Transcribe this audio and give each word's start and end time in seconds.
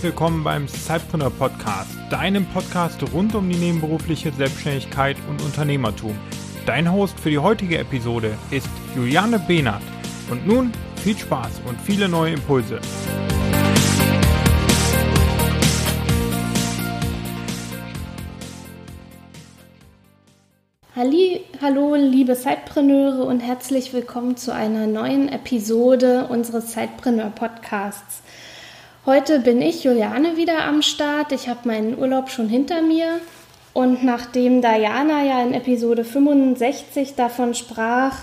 herzlich 0.00 0.14
willkommen 0.14 0.44
beim 0.44 0.66
Zeitpreneur 0.66 1.28
Podcast, 1.28 1.90
deinem 2.08 2.46
Podcast 2.46 3.02
rund 3.12 3.34
um 3.34 3.46
die 3.50 3.56
nebenberufliche 3.56 4.32
Selbstständigkeit 4.32 5.18
und 5.28 5.42
Unternehmertum. 5.42 6.18
Dein 6.64 6.90
Host 6.90 7.20
für 7.20 7.28
die 7.28 7.38
heutige 7.38 7.76
Episode 7.76 8.34
ist 8.50 8.70
Juliane 8.96 9.38
Behnert. 9.38 9.82
Und 10.30 10.46
nun 10.46 10.72
viel 10.96 11.18
Spaß 11.18 11.60
und 11.66 11.78
viele 11.82 12.08
neue 12.08 12.32
Impulse. 12.32 12.80
Halli, 20.96 21.44
hallo, 21.60 21.94
liebe 21.94 22.36
Zeitpreneure 22.36 23.24
und 23.24 23.40
herzlich 23.40 23.92
willkommen 23.92 24.38
zu 24.38 24.54
einer 24.54 24.86
neuen 24.86 25.28
Episode 25.28 26.26
unseres 26.30 26.68
Zeitpreneur 26.72 27.28
Podcasts. 27.28 28.22
Heute 29.06 29.40
bin 29.40 29.62
ich, 29.62 29.82
Juliane, 29.84 30.36
wieder 30.36 30.64
am 30.64 30.82
Start. 30.82 31.32
Ich 31.32 31.48
habe 31.48 31.66
meinen 31.66 31.98
Urlaub 31.98 32.28
schon 32.28 32.50
hinter 32.50 32.82
mir. 32.82 33.18
Und 33.72 34.04
nachdem 34.04 34.60
Diana 34.60 35.24
ja 35.24 35.42
in 35.42 35.54
Episode 35.54 36.04
65 36.04 37.14
davon 37.14 37.54
sprach, 37.54 38.14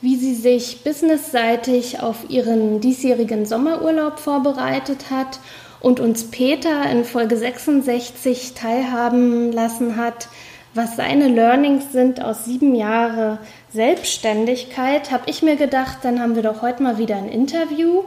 wie 0.00 0.16
sie 0.16 0.34
sich 0.34 0.82
businessseitig 0.82 2.02
auf 2.02 2.28
ihren 2.28 2.80
diesjährigen 2.80 3.46
Sommerurlaub 3.46 4.18
vorbereitet 4.18 5.12
hat 5.12 5.38
und 5.78 6.00
uns 6.00 6.24
Peter 6.24 6.90
in 6.90 7.04
Folge 7.04 7.36
66 7.36 8.54
teilhaben 8.54 9.52
lassen 9.52 9.96
hat, 9.96 10.26
was 10.74 10.96
seine 10.96 11.28
Learnings 11.28 11.92
sind 11.92 12.20
aus 12.20 12.46
sieben 12.46 12.74
Jahren 12.74 13.38
Selbstständigkeit, 13.72 15.12
habe 15.12 15.30
ich 15.30 15.42
mir 15.42 15.54
gedacht, 15.54 15.98
dann 16.02 16.20
haben 16.20 16.34
wir 16.34 16.42
doch 16.42 16.62
heute 16.62 16.82
mal 16.82 16.98
wieder 16.98 17.14
ein 17.14 17.28
Interview 17.28 18.02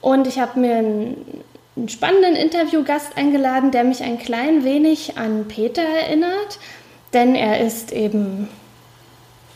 und 0.00 0.26
ich 0.26 0.38
habe 0.38 0.58
mir 0.60 0.76
einen, 0.76 1.44
spannenden 1.86 2.34
Interviewgast 2.34 3.16
eingeladen, 3.16 3.70
der 3.70 3.84
mich 3.84 4.02
ein 4.02 4.18
klein 4.18 4.64
wenig 4.64 5.16
an 5.16 5.46
Peter 5.46 5.82
erinnert, 5.82 6.58
denn 7.12 7.36
er 7.36 7.60
ist 7.64 7.92
eben 7.92 8.48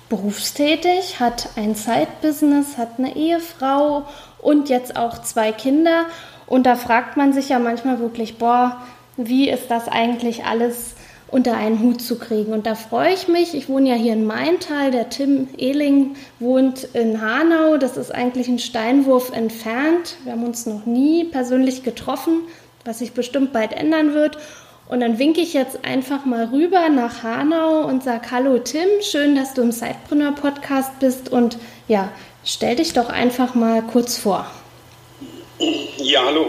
berufstätig, 0.08 1.18
hat 1.18 1.48
ein 1.56 1.74
Zeitbusiness, 1.74 2.78
hat 2.78 2.98
eine 2.98 3.16
Ehefrau 3.16 4.04
und 4.40 4.68
jetzt 4.68 4.96
auch 4.96 5.22
zwei 5.22 5.50
Kinder. 5.50 6.04
Und 6.46 6.64
da 6.64 6.76
fragt 6.76 7.16
man 7.16 7.32
sich 7.32 7.48
ja 7.48 7.58
manchmal 7.58 7.98
wirklich, 7.98 8.38
boah, 8.38 8.82
wie 9.16 9.48
ist 9.48 9.70
das 9.70 9.88
eigentlich 9.88 10.44
alles 10.44 10.94
unter 11.33 11.56
einen 11.56 11.80
Hut 11.80 12.00
zu 12.00 12.19
kriegen. 12.19 12.52
Und 12.52 12.66
da 12.66 12.75
freue 12.75 13.12
ich 13.12 13.27
mich. 13.27 13.55
Ich 13.55 13.69
wohne 13.69 13.88
ja 13.88 13.94
hier 13.97 14.12
in 14.12 14.27
Maintal. 14.27 14.91
Der 14.91 15.08
Tim 15.08 15.48
Ehling 15.56 16.14
wohnt 16.38 16.84
in 16.92 17.20
Hanau. 17.20 17.78
Das 17.78 17.97
ist 17.97 18.14
eigentlich 18.14 18.48
ein 18.48 18.58
Steinwurf 18.58 19.33
entfernt. 19.33 20.16
Wir 20.25 20.33
haben 20.33 20.44
uns 20.44 20.66
noch 20.66 20.84
nie 20.84 21.25
persönlich 21.25 21.83
getroffen, 21.83 22.42
was 22.84 22.98
sich 22.98 23.12
bestimmt 23.12 23.53
bald 23.53 23.72
ändern 23.72 24.12
wird. 24.12 24.36
Und 24.88 25.00
dann 25.00 25.19
winke 25.19 25.41
ich 25.41 25.55
jetzt 25.55 25.86
einfach 25.86 26.27
mal 26.27 26.50
rüber 26.53 26.91
nach 26.91 27.22
Hanau 27.22 27.86
und 27.86 28.05
sage, 28.05 28.30
hallo 28.30 28.58
Tim, 28.58 28.88
schön, 29.00 29.34
dass 29.34 29.55
du 29.55 29.62
im 29.62 29.72
Sidepreneur 29.72 30.33
Podcast 30.33 30.98
bist 31.00 31.33
und 31.33 31.56
ja, 31.88 32.10
stell 32.44 32.77
dich 32.77 32.92
doch 32.92 33.08
einfach 33.08 33.55
mal 33.55 33.80
kurz 33.80 34.19
vor. 34.19 34.47
Ja, 35.97 36.27
hallo, 36.27 36.48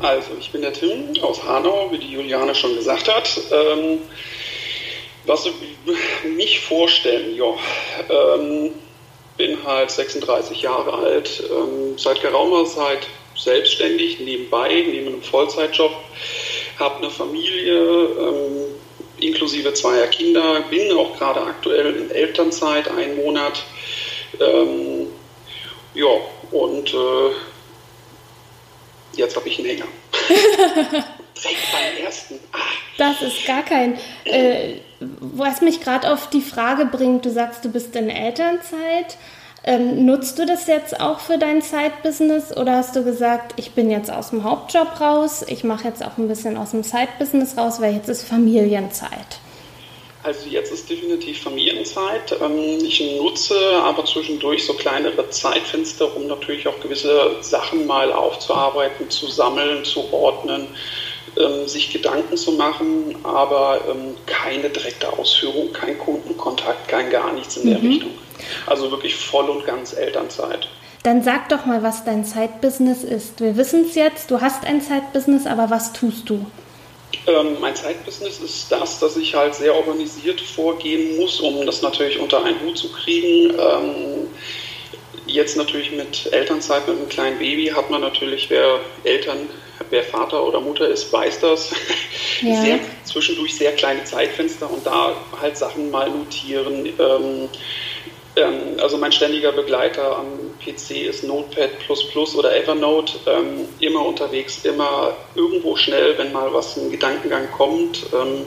also, 0.00 0.30
ich 0.38 0.50
bin 0.50 0.62
der 0.62 0.72
Tim 0.72 1.12
aus 1.22 1.42
Hanau, 1.42 1.88
wie 1.92 1.98
die 1.98 2.12
Juliane 2.12 2.54
schon 2.54 2.74
gesagt 2.74 3.12
hat. 3.12 3.40
Ähm, 3.50 3.98
was 5.24 5.48
mich 6.24 6.60
vorstellen, 6.60 7.36
ja, 7.36 7.54
ähm, 8.10 8.70
bin 9.36 9.64
halt 9.64 9.90
36 9.90 10.62
Jahre 10.62 10.92
alt, 10.92 11.42
ähm, 11.50 11.96
seit 11.96 12.20
geraumer 12.20 12.64
Zeit 12.66 13.06
selbstständig, 13.36 14.20
nebenbei, 14.20 14.84
neben 14.88 15.08
einem 15.08 15.22
Vollzeitjob, 15.22 15.92
habe 16.78 16.96
eine 16.96 17.10
Familie, 17.10 17.74
ähm, 17.74 18.64
inklusive 19.20 19.72
zweier 19.74 20.08
Kinder, 20.08 20.64
bin 20.70 20.92
auch 20.92 21.16
gerade 21.16 21.40
aktuell 21.40 21.94
in 21.96 22.10
Elternzeit, 22.10 22.88
einen 22.90 23.16
Monat. 23.16 23.64
Ähm, 24.40 25.06
ja, 25.94 26.08
und 26.50 26.92
äh, 26.92 27.30
Jetzt 29.14 29.36
habe 29.36 29.48
ich 29.48 29.58
einen 29.58 29.68
Hänger. 29.68 29.84
Direkt 31.42 31.72
beim 31.72 32.04
ersten. 32.04 32.34
Das 32.98 33.22
ist 33.22 33.46
gar 33.46 33.62
kein. 33.62 33.98
Äh, 34.24 34.76
was 35.00 35.60
mich 35.60 35.80
gerade 35.80 36.12
auf 36.12 36.30
die 36.30 36.40
Frage 36.40 36.86
bringt, 36.86 37.24
du 37.24 37.30
sagst, 37.30 37.64
du 37.64 37.70
bist 37.70 37.94
in 37.96 38.10
Elternzeit. 38.10 39.16
Ähm, 39.64 40.04
nutzt 40.06 40.38
du 40.38 40.46
das 40.46 40.66
jetzt 40.66 40.98
auch 41.00 41.20
für 41.20 41.38
dein 41.38 41.62
Zeitbusiness 41.62 42.56
oder 42.56 42.76
hast 42.76 42.96
du 42.96 43.04
gesagt, 43.04 43.54
ich 43.56 43.72
bin 43.72 43.90
jetzt 43.90 44.10
aus 44.10 44.30
dem 44.30 44.42
Hauptjob 44.42 45.00
raus, 45.00 45.44
ich 45.46 45.62
mache 45.62 45.86
jetzt 45.86 46.04
auch 46.04 46.18
ein 46.18 46.26
bisschen 46.26 46.56
aus 46.56 46.72
dem 46.72 46.82
Zeitbusiness 46.82 47.56
raus, 47.56 47.80
weil 47.80 47.94
jetzt 47.94 48.08
ist 48.08 48.24
Familienzeit? 48.24 49.38
Also 50.24 50.48
jetzt 50.48 50.72
ist 50.72 50.88
definitiv 50.88 51.42
Familienzeit. 51.42 52.36
Ähm, 52.40 52.78
ich 52.84 53.00
nutze 53.18 53.56
aber 53.82 54.04
zwischendurch 54.04 54.64
so 54.64 54.74
kleinere 54.74 55.28
Zeitfenster, 55.30 56.14
um 56.14 56.28
natürlich 56.28 56.68
auch 56.68 56.78
gewisse 56.80 57.36
Sachen 57.40 57.86
mal 57.86 58.12
aufzuarbeiten, 58.12 59.10
zu 59.10 59.26
sammeln, 59.26 59.84
zu 59.84 60.12
ordnen, 60.12 60.68
ähm, 61.36 61.66
sich 61.66 61.92
Gedanken 61.92 62.36
zu 62.36 62.52
machen, 62.52 63.16
aber 63.24 63.80
ähm, 63.90 64.14
keine 64.26 64.68
direkte 64.68 65.12
Ausführung, 65.12 65.72
kein 65.72 65.98
Kundenkontakt, 65.98 66.88
kein 66.88 67.10
gar 67.10 67.32
nichts 67.32 67.56
in 67.56 67.70
der 67.70 67.78
mhm. 67.80 67.88
Richtung. 67.88 68.10
Also 68.66 68.90
wirklich 68.90 69.16
voll 69.16 69.48
und 69.48 69.66
ganz 69.66 69.92
Elternzeit. 69.92 70.68
Dann 71.02 71.22
sag 71.22 71.48
doch 71.48 71.66
mal, 71.66 71.82
was 71.82 72.04
dein 72.04 72.24
Zeitbusiness 72.24 73.02
ist. 73.02 73.40
Wir 73.40 73.56
wissen 73.56 73.86
es 73.86 73.96
jetzt, 73.96 74.30
du 74.30 74.40
hast 74.40 74.64
ein 74.64 74.80
Zeitbusiness, 74.80 75.46
aber 75.46 75.68
was 75.68 75.92
tust 75.92 76.30
du? 76.30 76.46
Ähm, 77.26 77.56
mein 77.60 77.76
Zeitbusiness 77.76 78.40
ist 78.40 78.72
das, 78.72 78.98
dass 78.98 79.16
ich 79.16 79.34
halt 79.34 79.54
sehr 79.54 79.74
organisiert 79.74 80.40
vorgehen 80.40 81.16
muss, 81.16 81.40
um 81.40 81.64
das 81.66 81.82
natürlich 81.82 82.18
unter 82.18 82.44
einen 82.44 82.60
Hut 82.60 82.78
zu 82.78 82.90
kriegen. 82.90 83.54
Ähm, 83.58 84.28
jetzt 85.26 85.56
natürlich 85.56 85.92
mit 85.92 86.32
Elternzeit 86.32 86.86
mit 86.88 86.96
einem 86.96 87.08
kleinen 87.08 87.38
Baby 87.38 87.68
hat 87.68 87.90
man 87.90 88.00
natürlich, 88.00 88.50
wer 88.50 88.80
Eltern, 89.04 89.48
wer 89.90 90.02
Vater 90.02 90.44
oder 90.44 90.60
Mutter 90.60 90.88
ist, 90.88 91.12
weiß 91.12 91.40
das. 91.40 91.74
Ja. 92.40 92.60
Sehr, 92.60 92.80
zwischendurch 93.04 93.54
sehr 93.54 93.70
kleine 93.70 94.02
Zeitfenster 94.02 94.68
und 94.68 94.84
da 94.84 95.14
halt 95.40 95.56
Sachen 95.56 95.92
mal 95.92 96.10
notieren. 96.10 96.86
Ähm, 96.86 97.48
ähm, 98.36 98.78
also 98.80 98.96
mein 98.96 99.12
ständiger 99.12 99.52
Begleiter 99.52 100.16
am 100.18 100.26
PC 100.64 101.08
ist 101.08 101.24
Notepad 101.24 101.70
oder 102.36 102.56
Evernote. 102.56 103.18
Ähm, 103.26 103.66
immer 103.80 104.06
unterwegs, 104.06 104.64
immer 104.64 105.14
irgendwo 105.34 105.76
schnell, 105.76 106.16
wenn 106.18 106.32
mal 106.32 106.52
was 106.52 106.76
ein 106.76 106.90
Gedankengang 106.90 107.50
kommt, 107.50 108.06
ähm, 108.12 108.46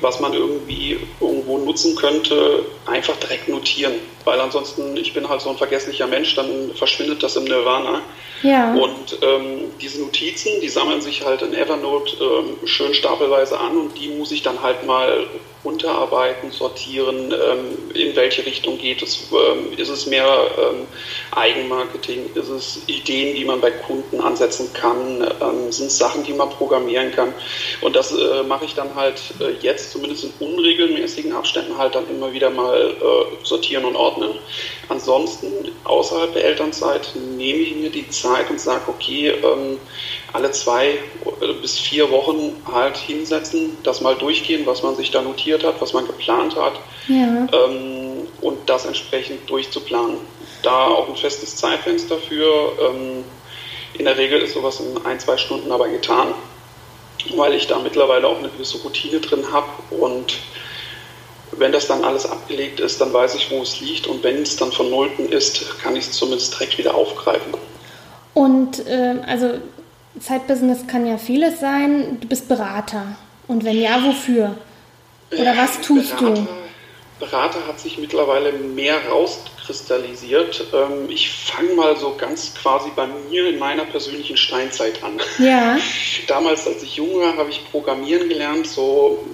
was 0.00 0.20
man 0.20 0.34
irgendwie 0.34 0.98
irgendwo 1.20 1.58
nutzen 1.58 1.96
könnte, 1.96 2.64
einfach 2.86 3.16
direkt 3.16 3.48
notieren. 3.48 3.94
Weil 4.24 4.40
ansonsten, 4.40 4.96
ich 4.96 5.12
bin 5.12 5.28
halt 5.28 5.40
so 5.40 5.50
ein 5.50 5.56
vergesslicher 5.56 6.06
Mensch, 6.06 6.34
dann 6.34 6.72
verschwindet 6.74 7.22
das 7.22 7.36
im 7.36 7.44
Nirvana. 7.44 8.00
Ja. 8.42 8.74
Und 8.74 9.18
ähm, 9.22 9.70
diese 9.80 10.02
Notizen, 10.02 10.60
die 10.60 10.68
sammeln 10.68 11.00
sich 11.00 11.24
halt 11.24 11.42
in 11.42 11.54
Evernote 11.54 12.16
ähm, 12.20 12.66
schön 12.66 12.92
stapelweise 12.92 13.58
an 13.58 13.76
und 13.76 13.98
die 13.98 14.08
muss 14.08 14.32
ich 14.32 14.42
dann 14.42 14.60
halt 14.62 14.84
mal 14.86 15.26
unterarbeiten, 15.64 16.52
sortieren, 16.52 17.32
ähm, 17.32 17.90
in 17.94 18.14
welche 18.14 18.44
Richtung 18.44 18.78
geht 18.78 19.02
es. 19.02 19.30
Ähm, 19.32 19.78
ist 19.78 19.88
es 19.88 20.06
mehr 20.06 20.26
ähm, 20.58 20.86
Eigenmarketing? 21.30 22.30
Ist 22.34 22.50
es 22.50 22.82
Ideen, 22.86 23.34
die 23.34 23.44
man 23.44 23.60
bei 23.60 23.70
Kunden 23.70 24.20
ansetzen 24.20 24.72
kann? 24.74 25.22
Ähm, 25.22 25.72
sind 25.72 25.86
es 25.86 25.96
Sachen, 25.96 26.22
die 26.22 26.34
man 26.34 26.50
programmieren 26.50 27.12
kann? 27.12 27.32
Und 27.80 27.96
das 27.96 28.12
äh, 28.12 28.42
mache 28.46 28.66
ich 28.66 28.74
dann 28.74 28.94
halt 28.94 29.20
äh, 29.40 29.52
jetzt, 29.60 29.90
zumindest 29.90 30.24
in 30.24 30.32
unregelmäßigen 30.46 31.32
Abständen, 31.32 31.78
halt 31.78 31.94
dann 31.94 32.08
immer 32.10 32.32
wieder 32.32 32.50
mal 32.50 32.90
äh, 32.90 33.44
sortieren 33.44 33.86
und 33.86 33.96
ordnen. 33.96 34.13
Ansonsten, 34.88 35.72
außerhalb 35.84 36.32
der 36.32 36.44
Elternzeit, 36.44 37.12
nehme 37.36 37.60
ich 37.60 37.74
mir 37.74 37.90
die 37.90 38.08
Zeit 38.10 38.50
und 38.50 38.60
sage, 38.60 38.82
okay, 38.88 39.30
ähm, 39.30 39.78
alle 40.32 40.50
zwei 40.50 40.98
bis 41.62 41.78
vier 41.78 42.10
Wochen 42.10 42.62
halt 42.70 42.96
hinsetzen, 42.96 43.76
das 43.82 44.00
mal 44.00 44.16
durchgehen, 44.16 44.66
was 44.66 44.82
man 44.82 44.96
sich 44.96 45.10
da 45.10 45.22
notiert 45.22 45.64
hat, 45.64 45.80
was 45.80 45.92
man 45.92 46.06
geplant 46.06 46.56
hat 46.56 46.80
ja. 47.08 47.46
ähm, 47.52 48.26
und 48.40 48.58
das 48.68 48.84
entsprechend 48.84 49.48
durchzuplanen. 49.48 50.18
Da 50.62 50.86
auch 50.86 51.08
ein 51.08 51.16
festes 51.16 51.56
Zeitfenster 51.56 52.18
für. 52.18 52.72
Ähm, 52.80 53.24
in 53.96 54.06
der 54.06 54.16
Regel 54.16 54.40
ist 54.40 54.54
sowas 54.54 54.80
in 54.80 55.06
ein, 55.06 55.20
zwei 55.20 55.36
Stunden 55.36 55.70
aber 55.70 55.88
getan, 55.88 56.34
weil 57.36 57.54
ich 57.54 57.68
da 57.68 57.78
mittlerweile 57.78 58.26
auch 58.26 58.38
eine 58.38 58.48
gewisse 58.48 58.78
Routine 58.78 59.20
drin 59.20 59.52
habe 59.52 59.68
und 59.90 60.34
wenn 61.58 61.72
das 61.72 61.86
dann 61.86 62.04
alles 62.04 62.26
abgelegt 62.26 62.80
ist, 62.80 63.00
dann 63.00 63.12
weiß 63.12 63.34
ich, 63.34 63.50
wo 63.50 63.62
es 63.62 63.80
liegt 63.80 64.06
und 64.06 64.22
wenn 64.22 64.42
es 64.42 64.56
dann 64.56 64.72
von 64.72 64.90
Nullten 64.90 65.28
ist, 65.30 65.78
kann 65.80 65.96
ich 65.96 66.06
es 66.06 66.12
zumindest 66.12 66.54
direkt 66.54 66.78
wieder 66.78 66.94
aufgreifen. 66.94 67.54
Und 68.34 68.86
äh, 68.86 69.16
also 69.26 69.54
Zeitbusiness 70.20 70.86
kann 70.86 71.06
ja 71.06 71.18
vieles 71.18 71.60
sein. 71.60 72.18
Du 72.20 72.28
bist 72.28 72.48
Berater. 72.48 73.16
Und 73.48 73.64
wenn 73.64 73.80
ja, 73.80 74.02
wofür? 74.02 74.56
Oder 75.32 75.56
was 75.56 75.80
tust 75.80 76.16
Berater, 76.16 76.34
du? 76.34 76.48
Berater 77.20 77.66
hat 77.66 77.80
sich 77.80 77.98
mittlerweile 77.98 78.52
mehr 78.52 78.96
rauskristallisiert. 79.08 80.64
Ähm, 80.72 81.08
ich 81.08 81.30
fange 81.30 81.74
mal 81.74 81.96
so 81.96 82.14
ganz 82.16 82.54
quasi 82.54 82.90
bei 82.94 83.06
mir 83.30 83.48
in 83.48 83.58
meiner 83.58 83.84
persönlichen 83.84 84.36
Steinzeit 84.36 85.02
an. 85.02 85.20
Ja. 85.38 85.78
Damals, 86.26 86.66
als 86.66 86.82
ich 86.82 86.96
jung 86.96 87.20
war, 87.20 87.36
habe 87.36 87.50
ich 87.50 87.64
Programmieren 87.70 88.28
gelernt, 88.28 88.66
so 88.66 89.24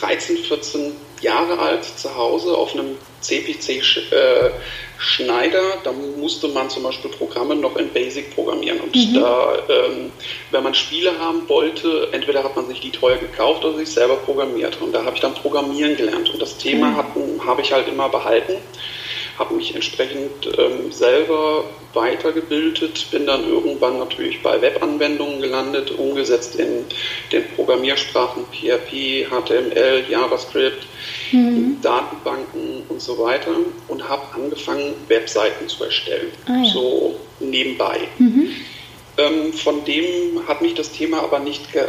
13, 0.00 0.38
14 0.38 0.92
Jahre 1.20 1.58
alt 1.58 1.84
zu 1.84 2.14
Hause 2.16 2.56
auf 2.56 2.74
einem 2.74 2.96
CPC 3.20 3.68
äh, 4.12 4.50
Schneider, 4.98 5.78
da 5.82 5.92
musste 5.92 6.48
man 6.48 6.68
zum 6.68 6.82
Beispiel 6.82 7.10
Programme 7.10 7.56
noch 7.56 7.76
in 7.76 7.88
Basic 7.90 8.34
programmieren. 8.34 8.80
Und 8.80 8.94
mhm. 8.94 9.14
da, 9.14 9.54
ähm, 9.68 10.12
wenn 10.50 10.62
man 10.62 10.74
Spiele 10.74 11.18
haben 11.18 11.48
wollte, 11.48 12.08
entweder 12.12 12.44
hat 12.44 12.54
man 12.54 12.66
sich 12.66 12.80
die 12.80 12.90
teuer 12.90 13.16
gekauft 13.16 13.64
oder 13.64 13.78
sich 13.78 13.90
selber 13.90 14.16
programmiert. 14.16 14.80
Und 14.80 14.92
da 14.92 15.04
habe 15.04 15.16
ich 15.16 15.22
dann 15.22 15.34
Programmieren 15.34 15.96
gelernt. 15.96 16.30
Und 16.30 16.40
das 16.40 16.58
Thema 16.58 16.88
mhm. 16.88 17.46
habe 17.46 17.62
ich 17.62 17.72
halt 17.72 17.88
immer 17.88 18.10
behalten, 18.10 18.56
habe 19.40 19.54
mich 19.54 19.74
entsprechend 19.74 20.46
ähm, 20.58 20.92
selber 20.92 21.64
weitergebildet, 21.94 23.10
bin 23.10 23.26
dann 23.26 23.48
irgendwann 23.48 23.98
natürlich 23.98 24.42
bei 24.42 24.60
Webanwendungen 24.60 25.40
gelandet, 25.40 25.90
umgesetzt 25.92 26.56
in 26.56 26.84
den 27.32 27.44
Programmiersprachen 27.56 28.44
PHP, 28.52 29.26
HTML, 29.30 30.04
JavaScript, 30.08 30.86
mhm. 31.32 31.78
Datenbanken 31.80 32.82
und 32.90 33.00
so 33.00 33.18
weiter 33.18 33.52
und 33.88 34.06
habe 34.06 34.22
angefangen, 34.34 34.94
Webseiten 35.08 35.68
zu 35.68 35.84
erstellen, 35.84 36.30
ah, 36.46 36.62
ja. 36.62 36.72
so 36.72 37.18
nebenbei. 37.40 38.00
Mhm. 38.18 38.50
Ähm, 39.18 39.52
von 39.52 39.84
dem 39.84 40.46
hat 40.46 40.62
mich 40.62 40.74
das 40.74 40.92
Thema 40.92 41.20
aber 41.22 41.40
nicht 41.40 41.74
äh, 41.74 41.82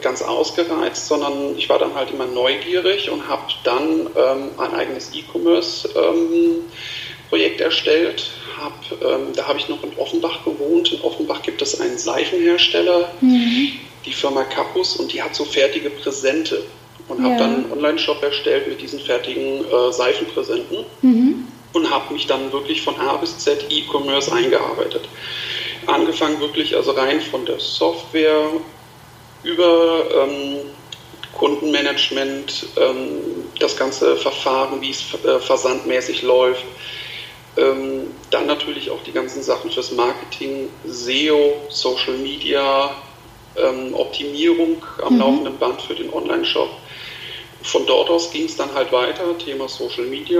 ganz 0.00 0.22
ausgereizt, 0.22 1.06
sondern 1.06 1.58
ich 1.58 1.68
war 1.68 1.78
dann 1.78 1.94
halt 1.94 2.10
immer 2.10 2.24
neugierig 2.26 3.10
und 3.10 3.28
habe 3.28 3.42
dann 3.64 4.08
ähm, 4.16 4.48
ein 4.58 4.74
eigenes 4.74 5.14
E-Commerce-Projekt 5.14 7.60
ähm, 7.60 7.64
erstellt. 7.64 8.30
Hab, 8.58 8.72
ähm, 9.02 9.34
da 9.34 9.46
habe 9.46 9.58
ich 9.58 9.68
noch 9.68 9.84
in 9.84 9.94
Offenbach 9.98 10.42
gewohnt. 10.44 10.90
In 10.92 11.02
Offenbach 11.02 11.42
gibt 11.42 11.60
es 11.60 11.78
einen 11.80 11.98
Seifenhersteller, 11.98 13.12
mhm. 13.20 13.72
die 14.06 14.12
Firma 14.12 14.44
Capus, 14.44 14.96
und 14.96 15.12
die 15.12 15.22
hat 15.22 15.34
so 15.34 15.44
fertige 15.44 15.90
Präsente 15.90 16.62
und 17.08 17.18
ja. 17.18 17.24
habe 17.24 17.36
dann 17.38 17.54
einen 17.56 17.72
Online-Shop 17.72 18.22
erstellt 18.22 18.68
mit 18.68 18.80
diesen 18.80 19.00
fertigen 19.00 19.64
äh, 19.64 19.92
Seifenpräsenten 19.92 20.86
mhm. 21.02 21.48
Und 21.74 21.90
habe 21.90 22.14
mich 22.14 22.26
dann 22.26 22.52
wirklich 22.52 22.82
von 22.82 22.98
A 22.98 23.16
bis 23.16 23.38
Z 23.38 23.66
E-Commerce 23.68 24.32
eingearbeitet. 24.32 25.08
Angefangen 25.86 26.40
wirklich 26.40 26.74
also 26.74 26.92
rein 26.92 27.20
von 27.20 27.44
der 27.44 27.60
Software 27.60 28.52
über 29.42 30.04
ähm, 30.14 30.60
Kundenmanagement, 31.34 32.66
ähm, 32.76 33.20
das 33.58 33.76
ganze 33.76 34.16
Verfahren, 34.16 34.80
wie 34.80 34.90
es 34.90 35.02
äh, 35.24 35.38
versandmäßig 35.40 36.22
läuft. 36.22 36.64
Ähm, 37.56 38.06
dann 38.30 38.46
natürlich 38.46 38.90
auch 38.90 39.02
die 39.04 39.12
ganzen 39.12 39.42
Sachen 39.42 39.70
fürs 39.70 39.92
Marketing, 39.92 40.70
SEO, 40.86 41.54
Social 41.68 42.14
Media, 42.14 42.90
ähm, 43.56 43.94
Optimierung 43.94 44.84
am 45.04 45.14
mhm. 45.14 45.20
laufenden 45.20 45.58
Band 45.58 45.82
für 45.82 45.94
den 45.94 46.12
Online-Shop 46.12 46.70
von 47.64 47.86
dort 47.86 48.10
aus 48.10 48.30
ging 48.30 48.44
es 48.44 48.56
dann 48.56 48.72
halt 48.74 48.92
weiter, 48.92 49.36
Thema 49.38 49.68
Social 49.70 50.04
Media, 50.04 50.38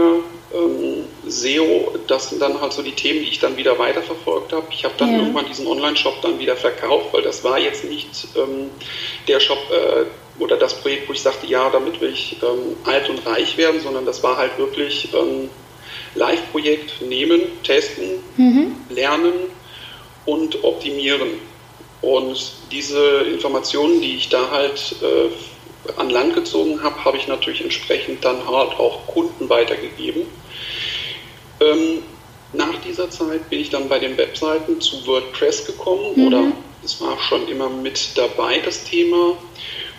ähm, 0.52 1.06
SEO, 1.26 1.94
das 2.06 2.28
sind 2.28 2.42
dann 2.42 2.60
halt 2.60 2.74
so 2.74 2.82
die 2.82 2.92
Themen, 2.92 3.20
die 3.20 3.30
ich 3.30 3.38
dann 3.38 3.56
wieder 3.56 3.78
weiterverfolgt 3.78 4.52
habe. 4.52 4.66
Ich 4.70 4.84
habe 4.84 4.94
dann 4.98 5.10
ja. 5.10 5.18
irgendwann 5.20 5.46
diesen 5.46 5.66
Online-Shop 5.66 6.20
dann 6.20 6.38
wieder 6.38 6.54
verkauft, 6.54 7.14
weil 7.14 7.22
das 7.22 7.42
war 7.42 7.58
jetzt 7.58 7.84
nicht 7.84 8.28
ähm, 8.36 8.70
der 9.26 9.40
Shop 9.40 9.58
äh, 9.70 10.04
oder 10.42 10.58
das 10.58 10.74
Projekt, 10.74 11.08
wo 11.08 11.14
ich 11.14 11.22
sagte, 11.22 11.46
ja, 11.46 11.70
damit 11.70 11.98
will 12.02 12.12
ich 12.12 12.36
ähm, 12.42 12.76
alt 12.84 13.08
und 13.08 13.26
reich 13.26 13.56
werden, 13.56 13.80
sondern 13.80 14.04
das 14.04 14.22
war 14.22 14.36
halt 14.36 14.58
wirklich 14.58 15.08
ähm, 15.14 15.48
Live-Projekt 16.14 17.00
nehmen, 17.00 17.40
testen, 17.62 18.22
mhm. 18.36 18.76
lernen 18.90 19.32
und 20.26 20.62
optimieren. 20.62 21.28
Und 22.02 22.52
diese 22.70 23.22
Informationen, 23.32 24.02
die 24.02 24.16
ich 24.16 24.28
da 24.28 24.50
halt 24.50 24.96
äh, 25.00 25.30
an 25.96 26.10
Land 26.10 26.34
gezogen 26.34 26.82
habe, 26.82 27.04
habe 27.04 27.16
ich 27.16 27.28
natürlich 27.28 27.62
entsprechend 27.62 28.25
dann 28.25 28.46
halt 28.46 28.78
auch 28.78 29.06
Kunden 29.06 29.48
weitergegeben. 29.48 30.22
Ähm, 31.60 32.02
nach 32.52 32.76
dieser 32.86 33.10
Zeit 33.10 33.50
bin 33.50 33.60
ich 33.60 33.70
dann 33.70 33.88
bei 33.88 33.98
den 33.98 34.16
Webseiten 34.16 34.81
zu 34.81 35.06
WordPress 35.06 35.66
gekommen 35.66 36.12
mhm. 36.14 36.26
oder 36.26 36.52
es 36.84 37.00
war 37.00 37.19
schon 37.19 37.48
immer 37.48 37.69
mit 37.69 38.16
dabei 38.16 38.58
das 38.58 38.84
Thema 38.84 39.36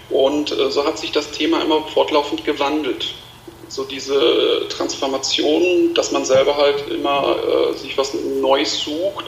und 0.09 0.51
äh, 0.51 0.71
so 0.71 0.85
hat 0.85 0.97
sich 0.97 1.11
das 1.11 1.31
Thema 1.31 1.61
immer 1.61 1.83
fortlaufend 1.87 2.45
gewandelt. 2.45 3.13
So 3.67 3.83
diese 3.83 4.67
Transformation, 4.69 5.93
dass 5.95 6.11
man 6.11 6.23
selber 6.23 6.55
halt 6.55 6.87
immer 6.89 7.35
äh, 7.35 7.77
sich 7.77 7.97
was 7.97 8.13
Neues 8.13 8.79
sucht 8.79 9.25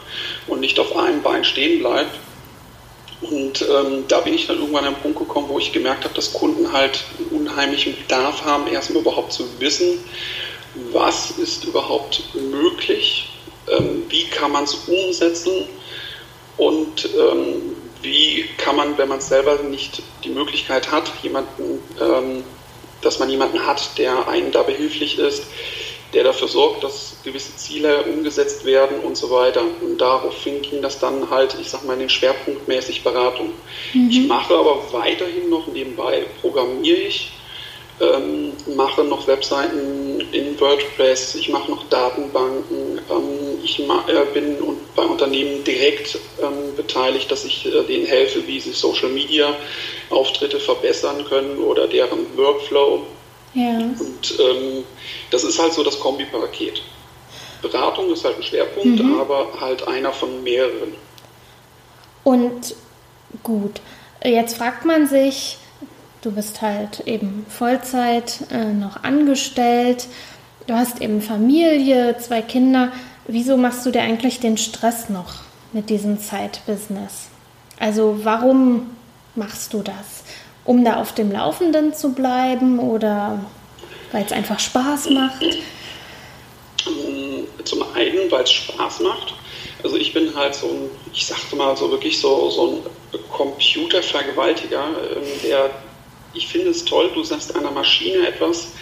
und 0.47 0.59
nicht 0.59 0.79
auf 0.79 0.95
einem 0.95 1.21
Bein 1.21 1.43
stehen 1.43 1.79
bleibt, 1.79 2.17
und 3.21 3.61
ähm, 3.63 4.05
da 4.07 4.19
bin 4.21 4.33
ich 4.33 4.47
dann 4.47 4.57
irgendwann 4.57 4.85
an 4.85 4.93
einen 4.93 5.01
Punkt 5.01 5.19
gekommen, 5.19 5.49
wo 5.49 5.57
ich 5.57 5.73
gemerkt 5.73 6.03
habe, 6.03 6.13
dass 6.13 6.33
Kunden 6.33 6.71
halt 6.71 7.03
unheimlichen 7.31 7.95
Bedarf 7.95 8.45
haben, 8.45 8.67
erstmal 8.67 9.01
überhaupt 9.01 9.33
zu 9.33 9.45
wissen, 9.59 9.99
was 10.91 11.31
ist 11.31 11.65
überhaupt 11.65 12.21
möglich, 12.35 13.29
ähm, 13.69 14.03
wie 14.09 14.25
kann 14.25 14.51
man 14.51 14.65
es 14.65 14.75
umsetzen 14.75 15.67
und 16.57 17.09
ähm, 17.17 17.75
wie 18.03 18.45
kann 18.57 18.75
man, 18.75 18.97
wenn 18.99 19.09
man 19.09 19.21
selber 19.21 19.57
nicht 19.63 20.03
die 20.23 20.29
Möglichkeit 20.29 20.91
hat, 20.91 21.11
jemanden, 21.23 21.79
ähm, 21.99 22.43
dass 23.01 23.17
man 23.17 23.29
jemanden 23.29 23.65
hat, 23.65 23.97
der 23.97 24.27
einem 24.27 24.51
da 24.51 24.61
behilflich 24.61 25.17
ist, 25.17 25.43
der 26.13 26.23
dafür 26.23 26.47
sorgt, 26.47 26.83
dass 26.83 27.17
gewisse 27.23 27.55
Ziele 27.55 28.03
umgesetzt 28.03 28.65
werden 28.65 28.99
und 29.01 29.17
so 29.17 29.29
weiter. 29.29 29.61
Und 29.81 29.99
daraufhin 29.99 30.61
ging 30.61 30.81
das 30.81 30.99
dann 30.99 31.29
halt, 31.29 31.55
ich 31.59 31.69
sag 31.69 31.85
mal, 31.85 31.93
in 31.93 31.99
den 31.99 32.09
schwerpunktmäßig 32.09 33.03
Beratung. 33.03 33.51
Mhm. 33.93 34.09
Ich 34.09 34.27
mache 34.27 34.55
aber 34.55 34.81
weiterhin 34.91 35.49
noch 35.49 35.67
nebenbei, 35.67 36.25
programmiere 36.41 36.97
ich, 36.97 37.31
ähm, 37.99 38.53
mache 38.75 39.03
noch 39.03 39.27
Webseiten 39.27 40.21
in 40.31 40.59
WordPress, 40.59 41.35
ich 41.35 41.49
mache 41.49 41.71
noch 41.71 41.83
Datenbanken, 41.89 43.01
ähm, 43.09 43.59
ich 43.63 43.79
äh, 43.79 44.25
bin 44.33 44.55
bei 44.95 45.03
Unternehmen 45.03 45.63
direkt 45.63 46.17
ähm, 46.41 46.75
beteiligt, 46.75 47.31
dass 47.31 47.43
ich 47.43 47.65
äh, 47.65 47.83
denen 47.83 48.05
helfe, 48.05 48.45
wie 48.45 48.59
sie 48.59 48.71
Social 48.71 49.09
Media 49.09 49.55
Auftritte 50.09 50.59
verbessern 50.59 51.25
können 51.27 51.57
oder 51.57 51.87
deren 51.87 52.37
Workflow. 52.37 53.03
Ja. 53.57 53.77
Und 53.79 54.39
ähm, 54.39 54.83
das 55.31 55.43
ist 55.43 55.59
halt 55.59 55.73
so 55.73 55.83
das 55.83 55.99
Kombipaket. 55.99 56.83
Beratung 57.63 58.13
ist 58.13 58.23
halt 58.23 58.37
ein 58.37 58.43
Schwerpunkt, 58.43 59.01
mhm. 59.01 59.19
aber 59.19 59.47
halt 59.59 59.87
einer 59.87 60.13
von 60.13 60.43
mehreren. 60.43 60.93
Und 62.23 62.75
gut, 63.41 63.81
jetzt 64.23 64.57
fragt 64.57 64.85
man 64.85 65.07
sich, 65.07 65.57
du 66.21 66.31
bist 66.31 66.61
halt 66.61 66.99
eben 67.07 67.47
Vollzeit 67.49 68.41
äh, 68.51 68.65
noch 68.65 69.03
angestellt, 69.03 70.05
du 70.67 70.75
hast 70.75 71.01
eben 71.01 71.23
Familie, 71.23 72.15
zwei 72.19 72.43
Kinder. 72.43 72.91
Wieso 73.25 73.57
machst 73.57 73.83
du 73.87 73.91
dir 73.91 74.01
eigentlich 74.01 74.39
den 74.39 74.57
Stress 74.57 75.09
noch 75.09 75.33
mit 75.73 75.89
diesem 75.89 76.19
Zeitbusiness? 76.19 77.29
Also 77.79 78.19
warum 78.23 78.91
machst 79.33 79.73
du 79.73 79.81
das? 79.81 80.23
Um 80.67 80.85
da 80.85 81.01
auf 81.01 81.15
dem 81.15 81.31
Laufenden 81.31 81.93
zu 81.95 82.13
bleiben 82.13 82.77
oder 82.77 83.39
weil 84.11 84.23
es 84.25 84.31
einfach 84.31 84.59
Spaß 84.59 85.09
macht? 85.09 85.43
Zum 87.63 87.83
einen, 87.95 88.29
weil 88.29 88.43
es 88.43 88.51
Spaß 88.51 88.99
macht. 88.99 89.33
Also 89.83 89.95
ich 89.95 90.13
bin 90.13 90.35
halt 90.35 90.55
so 90.55 90.67
ein, 90.67 90.89
ich 91.13 91.25
sagte 91.25 91.55
mal 91.55 91.75
so 91.75 91.89
wirklich 91.89 92.19
so, 92.19 92.49
so 92.49 92.83
ein 93.13 93.21
Computervergewaltiger, 93.31 94.83
ähm, 95.15 95.23
der, 95.43 95.69
ich 96.33 96.47
finde 96.47 96.69
es 96.71 96.83
toll, 96.83 97.09
du 97.13 97.23
sagst 97.23 97.55
einer 97.55 97.71
Maschine 97.71 98.27
etwas, 98.27 98.73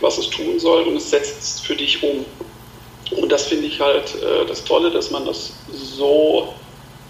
was 0.00 0.18
es 0.18 0.30
tun 0.30 0.58
soll 0.58 0.84
und 0.84 0.96
es 0.96 1.10
setzt 1.10 1.42
es 1.42 1.60
für 1.60 1.74
dich 1.74 2.02
um. 2.02 2.24
Und 3.10 3.30
das 3.30 3.46
finde 3.46 3.66
ich 3.66 3.80
halt 3.80 4.14
äh, 4.22 4.46
das 4.46 4.64
Tolle, 4.64 4.90
dass 4.90 5.10
man 5.10 5.24
das 5.24 5.52
so 5.72 6.54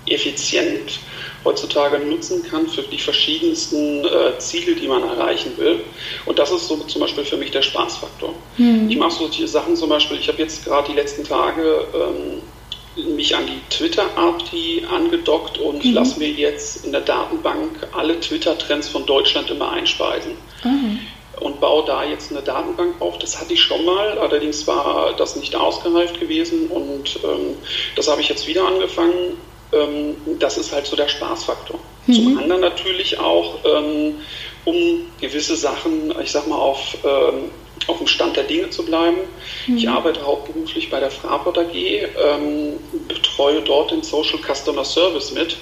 effizient 0.06 1.00
heutzutage 1.44 1.98
nutzen 1.98 2.42
kann 2.42 2.66
für 2.66 2.82
die 2.82 2.98
verschiedensten 2.98 4.04
äh, 4.04 4.38
Ziele, 4.38 4.74
die 4.74 4.88
man 4.88 5.02
erreichen 5.02 5.52
will. 5.58 5.80
Und 6.26 6.38
das 6.38 6.50
ist 6.50 6.68
so 6.68 6.76
zum 6.76 7.00
Beispiel 7.00 7.24
für 7.24 7.36
mich 7.36 7.50
der 7.50 7.62
Spaßfaktor. 7.62 8.34
Mhm. 8.56 8.88
Ich 8.88 8.96
mache 8.96 9.12
solche 9.12 9.46
Sachen 9.46 9.76
zum 9.76 9.90
Beispiel, 9.90 10.18
ich 10.18 10.28
habe 10.28 10.38
jetzt 10.38 10.64
gerade 10.64 10.90
die 10.90 10.96
letzten 10.96 11.24
Tage 11.24 11.86
ähm, 11.94 13.14
mich 13.14 13.36
an 13.36 13.44
die 13.46 13.60
Twitter-API 13.74 14.84
angedockt 14.90 15.58
und 15.58 15.84
mhm. 15.84 15.94
lasse 15.94 16.18
mir 16.18 16.30
jetzt 16.30 16.86
in 16.86 16.92
der 16.92 17.00
Datenbank 17.02 17.88
alle 17.92 18.18
Twitter-Trends 18.20 18.88
von 18.88 19.04
Deutschland 19.04 19.50
immer 19.50 19.70
einspeisen. 19.72 20.32
Mhm 20.62 21.00
und 21.40 21.60
baue 21.60 21.84
da 21.84 22.04
jetzt 22.04 22.30
eine 22.30 22.42
Datenbank 22.42 23.00
auf. 23.00 23.18
Das 23.18 23.40
hatte 23.40 23.54
ich 23.54 23.60
schon 23.60 23.84
mal, 23.84 24.18
allerdings 24.18 24.66
war 24.66 25.14
das 25.16 25.36
nicht 25.36 25.54
ausgereift 25.56 26.20
gewesen 26.20 26.68
und 26.68 27.18
ähm, 27.24 27.56
das 27.96 28.08
habe 28.08 28.20
ich 28.20 28.28
jetzt 28.28 28.46
wieder 28.46 28.66
angefangen 28.66 29.36
ähm, 29.74 30.16
das 30.38 30.58
ist 30.58 30.72
halt 30.72 30.86
so 30.86 30.96
der 30.96 31.08
Spaßfaktor. 31.08 31.78
Mhm. 32.06 32.12
Zum 32.12 32.38
anderen 32.38 32.60
natürlich 32.60 33.18
auch, 33.18 33.58
ähm, 33.64 34.16
um 34.64 35.06
gewisse 35.20 35.56
Sachen, 35.56 36.14
ich 36.22 36.30
sag 36.30 36.46
mal, 36.46 36.58
auf, 36.58 36.96
ähm, 37.04 37.50
auf 37.86 37.98
dem 37.98 38.06
Stand 38.06 38.36
der 38.36 38.44
Dinge 38.44 38.70
zu 38.70 38.84
bleiben. 38.84 39.18
Mhm. 39.66 39.76
Ich 39.76 39.88
arbeite 39.88 40.24
hauptberuflich 40.24 40.90
bei 40.90 41.00
der 41.00 41.10
Fraport 41.10 41.58
AG, 41.58 41.74
ähm, 41.74 42.74
betreue 43.08 43.60
dort 43.62 43.90
den 43.90 44.02
Social 44.02 44.38
Customer 44.38 44.84
Service 44.84 45.32
mit 45.32 45.56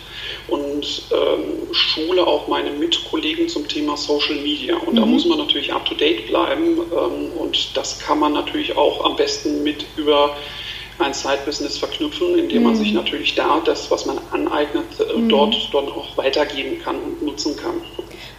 und 0.49 1.02
ähm, 1.11 1.73
schule 1.73 2.26
auch 2.26 2.49
meine 2.49 2.71
Mitkollegen 2.71 3.49
zum 3.49 3.66
Thema 3.66 3.97
Social 3.97 4.37
Media. 4.37 4.76
Und 4.76 4.95
mhm. 4.95 5.00
da 5.00 5.07
muss 5.07 5.25
man 5.26 5.38
natürlich 5.38 5.73
up 5.73 5.85
to 5.85 5.95
date 5.95 6.26
bleiben 6.26 6.78
ähm, 6.78 7.33
und 7.38 7.76
das 7.76 7.99
kann 7.99 8.19
man 8.19 8.33
natürlich 8.33 8.76
auch 8.76 9.04
am 9.04 9.16
besten 9.16 9.62
mit 9.62 9.85
über 9.97 10.37
ein 10.99 11.14
Side-Business 11.14 11.78
verknüpfen, 11.78 12.38
indem 12.38 12.58
mhm. 12.58 12.64
man 12.68 12.76
sich 12.76 12.92
natürlich 12.92 13.34
da 13.34 13.61
das, 13.64 13.90
was 13.90 14.06
man 14.06 14.18
aneignet, 14.30 14.84
äh, 15.00 15.16
mhm. 15.16 15.28
dort 15.28 15.54
dann 15.72 15.88
auch 15.88 16.16
weitergeben 16.16 16.80
kann 16.82 16.96
und 16.96 17.22
nutzen 17.22 17.56
kann. 17.56 17.80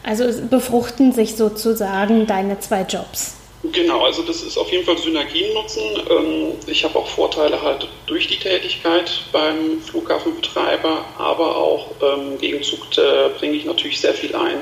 Also 0.03 0.25
befruchten 0.49 1.13
sich 1.13 1.35
sozusagen 1.35 2.27
deine 2.27 2.59
zwei 2.59 2.81
Jobs. 2.81 3.35
Genau, 3.71 4.03
also 4.03 4.23
das 4.23 4.41
ist 4.41 4.57
auf 4.57 4.69
jeden 4.73 4.83
Fall 4.83 4.97
Synergien 4.97 5.53
nutzen. 5.53 5.81
Ähm, 6.09 6.51
ich 6.67 6.83
habe 6.83 6.99
auch 6.99 7.07
Vorteile 7.07 7.61
halt 7.61 7.87
durch 8.07 8.27
die 8.27 8.35
Tätigkeit 8.35 9.09
beim 9.31 9.79
Flughafenbetreiber, 9.81 11.05
aber 11.17 11.55
auch 11.55 11.91
im 12.01 12.37
Gegenzug 12.37 12.81
äh, 12.97 13.29
bringe 13.39 13.55
ich 13.55 13.63
natürlich 13.63 14.01
sehr 14.01 14.13
viel 14.13 14.35
ein, 14.35 14.59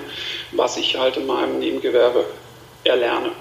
was 0.52 0.78
ich 0.78 0.96
halt 0.98 1.18
in 1.18 1.26
meinem 1.26 1.58
Nebengewerbe 1.58 2.26
erlerne. 2.84 3.32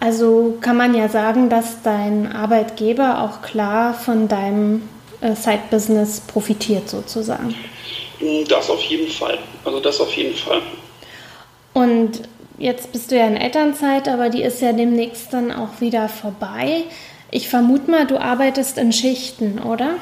Also 0.00 0.56
kann 0.62 0.78
man 0.78 0.94
ja 0.94 1.08
sagen, 1.08 1.50
dass 1.50 1.82
dein 1.82 2.32
Arbeitgeber 2.32 3.22
auch 3.22 3.42
klar 3.42 3.92
von 3.92 4.28
deinem 4.28 4.88
äh, 5.20 5.34
Side-Business 5.34 6.20
profitiert 6.20 6.88
sozusagen. 6.88 7.54
Das 8.48 8.70
auf 8.70 8.82
jeden 8.82 9.10
Fall. 9.10 9.38
Also 9.64 9.80
das 9.80 10.00
auf 10.00 10.12
jeden 10.14 10.34
Fall. 10.34 10.62
Und 11.74 12.22
jetzt 12.58 12.92
bist 12.92 13.10
du 13.10 13.16
ja 13.16 13.26
in 13.26 13.36
Elternzeit, 13.36 14.08
aber 14.08 14.30
die 14.30 14.42
ist 14.42 14.60
ja 14.60 14.72
demnächst 14.72 15.32
dann 15.32 15.52
auch 15.52 15.80
wieder 15.80 16.08
vorbei. 16.08 16.84
Ich 17.30 17.48
vermute 17.48 17.90
mal, 17.90 18.06
du 18.06 18.18
arbeitest 18.18 18.78
in 18.78 18.92
Schichten, 18.92 19.58
oder? 19.58 19.96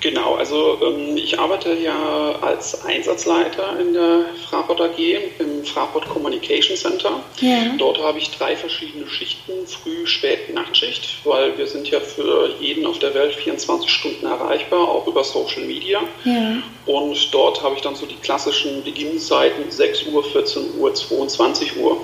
Genau, 0.00 0.36
also 0.36 0.78
ähm, 0.80 1.16
ich 1.16 1.38
arbeite 1.38 1.74
ja 1.74 2.36
als 2.40 2.84
Einsatzleiter 2.84 3.80
in 3.80 3.94
der 3.94 4.26
Fraport 4.48 4.80
AG 4.80 4.98
im 5.38 5.64
Fraport 5.64 6.08
Communication 6.08 6.76
Center. 6.76 7.20
Ja. 7.40 7.74
Dort 7.78 8.00
habe 8.00 8.18
ich 8.18 8.30
drei 8.30 8.54
verschiedene 8.54 9.08
Schichten, 9.08 9.66
Früh-, 9.66 10.06
Spät-, 10.06 10.54
Nachtschicht, 10.54 11.18
weil 11.24 11.58
wir 11.58 11.66
sind 11.66 11.88
ja 11.88 11.98
für 11.98 12.54
jeden 12.60 12.86
auf 12.86 13.00
der 13.00 13.12
Welt 13.14 13.34
24 13.34 13.90
Stunden 13.90 14.26
erreichbar, 14.26 14.88
auch 14.88 15.06
über 15.08 15.24
Social 15.24 15.64
Media. 15.64 16.00
Ja. 16.24 16.62
Und 16.86 17.34
dort 17.34 17.62
habe 17.62 17.74
ich 17.74 17.82
dann 17.82 17.96
so 17.96 18.06
die 18.06 18.16
klassischen 18.16 18.84
Beginnzeiten 18.84 19.68
6 19.68 20.06
Uhr, 20.06 20.22
14 20.22 20.78
Uhr, 20.78 20.94
22 20.94 21.76
Uhr. 21.76 22.00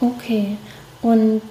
Okay, 0.00 0.56
und 1.00 1.42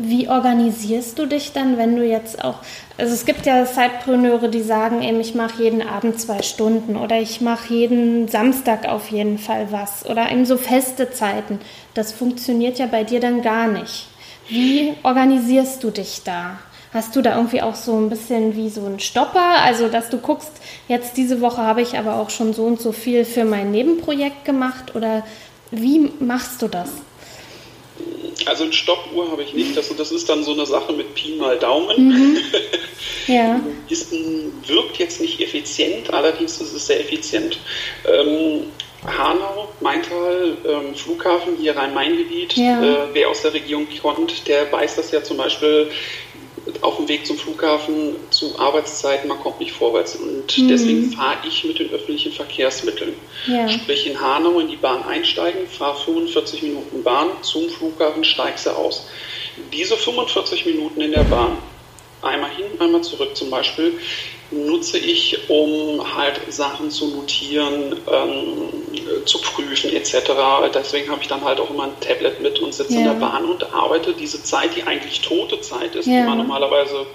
wie 0.00 0.28
organisierst 0.28 1.18
du 1.18 1.26
dich 1.26 1.52
dann, 1.52 1.76
wenn 1.76 1.96
du 1.96 2.04
jetzt 2.04 2.44
auch, 2.44 2.56
also 2.96 3.12
es 3.12 3.24
gibt 3.24 3.46
ja 3.46 3.64
Zeitpreneure, 3.66 4.48
die 4.48 4.62
sagen 4.62 5.02
eben, 5.02 5.20
ich 5.20 5.34
mache 5.34 5.62
jeden 5.62 5.86
Abend 5.86 6.20
zwei 6.20 6.42
Stunden 6.42 6.96
oder 6.96 7.20
ich 7.20 7.40
mache 7.40 7.74
jeden 7.74 8.28
Samstag 8.28 8.88
auf 8.88 9.10
jeden 9.10 9.38
Fall 9.38 9.68
was 9.70 10.06
oder 10.06 10.30
eben 10.30 10.46
so 10.46 10.56
feste 10.56 11.10
Zeiten. 11.10 11.60
Das 11.94 12.12
funktioniert 12.12 12.78
ja 12.78 12.86
bei 12.86 13.04
dir 13.04 13.20
dann 13.20 13.42
gar 13.42 13.66
nicht. 13.68 14.06
Wie 14.48 14.94
organisierst 15.02 15.82
du 15.82 15.90
dich 15.90 16.22
da? 16.24 16.58
Hast 16.94 17.14
du 17.14 17.20
da 17.20 17.36
irgendwie 17.36 17.60
auch 17.60 17.74
so 17.74 17.98
ein 17.98 18.08
bisschen 18.08 18.56
wie 18.56 18.70
so 18.70 18.86
ein 18.86 18.98
Stopper? 18.98 19.60
Also, 19.62 19.88
dass 19.88 20.08
du 20.08 20.18
guckst, 20.18 20.52
jetzt 20.88 21.18
diese 21.18 21.42
Woche 21.42 21.60
habe 21.60 21.82
ich 21.82 21.98
aber 21.98 22.16
auch 22.16 22.30
schon 22.30 22.54
so 22.54 22.64
und 22.64 22.80
so 22.80 22.92
viel 22.92 23.26
für 23.26 23.44
mein 23.44 23.70
Nebenprojekt 23.70 24.46
gemacht 24.46 24.94
oder 24.94 25.22
wie 25.70 26.10
machst 26.18 26.62
du 26.62 26.68
das? 26.68 26.88
Also 28.48 28.64
eine 28.64 28.72
Stoppuhr 28.72 29.30
habe 29.30 29.42
ich 29.42 29.54
nicht. 29.54 29.76
Das, 29.76 29.94
das 29.96 30.10
ist 30.10 30.28
dann 30.28 30.42
so 30.42 30.52
eine 30.52 30.66
Sache 30.66 30.92
mit 30.92 31.14
Pi 31.14 31.36
mal 31.36 31.58
Daumen. 31.58 32.08
Mhm. 32.08 32.38
Ja. 33.26 33.60
ist, 33.90 34.10
wirkt 34.66 34.98
jetzt 34.98 35.20
nicht 35.20 35.38
effizient, 35.38 36.12
allerdings 36.14 36.62
ist 36.62 36.72
es 36.72 36.86
sehr 36.86 36.98
effizient. 36.98 37.58
Ähm, 38.06 38.62
Hanau, 39.06 39.68
Maintal, 39.80 40.56
ähm, 40.66 40.94
Flughafen, 40.94 41.56
hier 41.60 41.76
Rhein-Main-Gebiet. 41.76 42.56
Ja. 42.56 42.82
Äh, 42.82 42.96
wer 43.12 43.28
aus 43.28 43.42
der 43.42 43.54
Region 43.54 43.86
kommt, 44.02 44.48
der 44.48 44.70
weiß 44.72 44.96
das 44.96 45.12
ja 45.12 45.22
zum 45.22 45.36
Beispiel 45.36 45.90
auf 46.80 46.96
dem 46.96 47.08
Weg 47.08 47.26
zum 47.26 47.36
Flughafen 47.36 48.16
zu 48.30 48.58
Arbeitszeiten, 48.58 49.28
man 49.28 49.38
kommt 49.40 49.60
nicht 49.60 49.72
vorwärts. 49.72 50.16
Und 50.16 50.56
mhm. 50.56 50.68
deswegen 50.68 51.12
fahre 51.12 51.38
ich 51.46 51.64
mit 51.64 51.78
den 51.78 51.90
öffentlichen 51.90 52.32
Verkehrsmitteln. 52.32 53.14
Ja. 53.46 53.68
Sprich 53.68 54.06
in 54.06 54.20
Hanau 54.20 54.58
in 54.58 54.68
die 54.68 54.76
Bahn 54.76 55.02
einsteigen, 55.04 55.66
fahre 55.66 55.98
45 56.04 56.62
Minuten 56.62 57.02
Bahn 57.02 57.28
zum 57.42 57.68
Flughafen, 57.68 58.24
steige 58.24 58.58
sie 58.58 58.74
aus. 58.74 59.06
Diese 59.72 59.96
45 59.96 60.66
Minuten 60.66 61.00
in 61.00 61.12
der 61.12 61.24
Bahn, 61.24 61.58
einmal 62.22 62.50
hin, 62.50 62.66
einmal 62.78 63.02
zurück 63.02 63.36
zum 63.36 63.50
Beispiel, 63.50 63.98
nutze 64.50 64.98
ich, 64.98 65.50
um 65.50 66.16
halt 66.16 66.40
Sachen 66.48 66.90
zu 66.90 67.08
notieren, 67.08 67.96
ähm, 68.10 69.26
zu 69.26 69.38
prüfen 69.38 69.92
etc. 69.92 70.30
Deswegen 70.74 71.10
habe 71.10 71.20
ich 71.22 71.28
dann 71.28 71.44
halt 71.44 71.60
auch 71.60 71.70
immer 71.70 71.84
ein 71.84 72.00
Tablet 72.00 72.40
mit 72.40 72.58
und 72.60 72.72
sitze 72.72 72.94
ja. 72.94 72.98
in 73.00 73.04
der 73.04 73.12
Bahn 73.14 73.44
und 73.44 73.74
arbeite 73.74 74.14
diese 74.14 74.42
Zeit, 74.42 74.74
die 74.76 74.82
eigentlich 74.84 75.20
tote 75.20 75.60
Zeit 75.60 75.94
ist, 75.94 76.06
ja. 76.06 76.20
die 76.20 76.28
man 76.28 76.38
normalerweise 76.38 77.06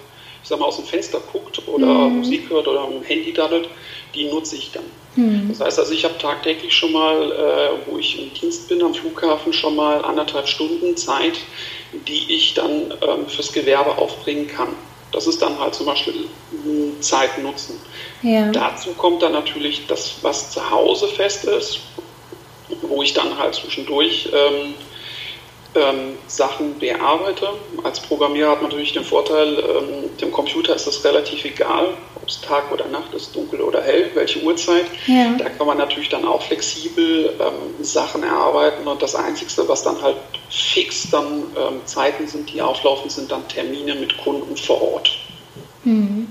ich 0.44 0.50
sag 0.50 0.60
mal, 0.60 0.66
aus 0.66 0.76
dem 0.76 0.86
Fenster 0.86 1.22
guckt 1.32 1.66
oder 1.68 1.88
mhm. 1.88 2.18
Musik 2.18 2.50
hört 2.50 2.68
oder 2.68 2.82
am 2.82 3.02
Handy 3.02 3.32
daddelt, 3.32 3.70
die 4.14 4.26
nutze 4.26 4.58
ich 4.58 4.72
dann. 4.72 4.84
Mhm. 5.16 5.48
Das 5.50 5.62
heißt 5.62 5.80
also, 5.80 5.94
ich 5.94 6.04
habe 6.04 6.18
tagtäglich 6.18 6.74
schon 6.74 6.92
mal, 6.92 7.32
äh, 7.32 7.90
wo 7.90 7.98
ich 7.98 8.22
im 8.22 8.34
Dienst 8.34 8.68
bin 8.68 8.84
am 8.84 8.94
Flughafen, 8.94 9.54
schon 9.54 9.78
mal 9.78 10.04
anderthalb 10.04 10.48
Stunden 10.48 10.98
Zeit, 10.98 11.40
die 12.08 12.36
ich 12.36 12.54
dann 12.56 12.94
ähm, 13.08 13.28
fürs 13.28 13.54
Gewerbe 13.54 13.98
aufbringen 13.98 14.48
kann. 14.48 14.70
Das 15.14 15.28
ist 15.28 15.42
dann 15.42 15.58
halt 15.60 15.76
zum 15.76 15.86
Beispiel 15.86 16.28
Zeit 17.00 17.38
nutzen. 17.42 17.80
Ja. 18.24 18.52
Dazu 18.52 18.94
kommt 18.94 19.22
dann 19.22 19.32
natürlich 19.32 19.86
das, 19.88 20.16
was 20.22 20.52
zu 20.52 20.70
Hause 20.72 21.08
fest 21.08 21.46
ist, 21.46 21.80
wo 22.82 23.02
ich 23.04 23.14
dann 23.14 23.38
halt 23.38 23.56
zwischendurch 23.56 24.30
ähm, 24.34 24.74
ähm, 25.76 26.18
Sachen 26.28 26.80
bearbeite. 26.80 27.50
Als 27.84 28.00
Programmierer 28.00 28.52
hat 28.52 28.62
man 28.62 28.72
natürlich 28.72 28.94
den 28.94 29.04
Vorteil, 29.04 29.60
ähm, 29.60 30.18
dem 30.20 30.32
Computer 30.32 30.76
ist 30.76 30.88
es 30.88 31.04
relativ 31.04 31.46
egal, 31.46 31.94
ob 32.24 32.30
es 32.30 32.42
Tag 32.42 32.72
oder 32.72 32.88
Nacht 32.88 33.14
ist, 33.14 33.36
dunkel 33.36 33.62
oder 33.62 33.82
hell, 33.82 34.10
welche 34.14 34.42
Uhrzeit. 34.42 34.86
Ja. 35.08 35.36
Da 35.38 35.50
kann 35.50 35.68
man 35.68 35.78
natürlich 35.78 36.10
dann 36.10 36.26
auch 36.26 36.42
flexibel 36.42 37.34
ähm, 37.40 37.84
Sachen 37.84 38.24
erarbeiten 38.24 38.88
und 38.88 39.02
das 39.02 39.14
Einzige, 39.14 39.68
was 39.68 39.84
dann 39.84 40.02
halt 40.02 40.16
fix 40.50 41.10
dann 41.12 41.44
ähm, 41.58 41.82
Zeiten 41.86 42.26
sind, 42.26 42.52
die 42.52 42.62
auflaufen, 42.62 43.10
sind 43.10 43.32
dann 43.32 43.46
Termine 43.50 43.96
mit 43.96 44.18
Kunden 44.18 44.56
vor 44.56 44.82
Ort. 44.94 45.12
Mhm. 45.84 46.30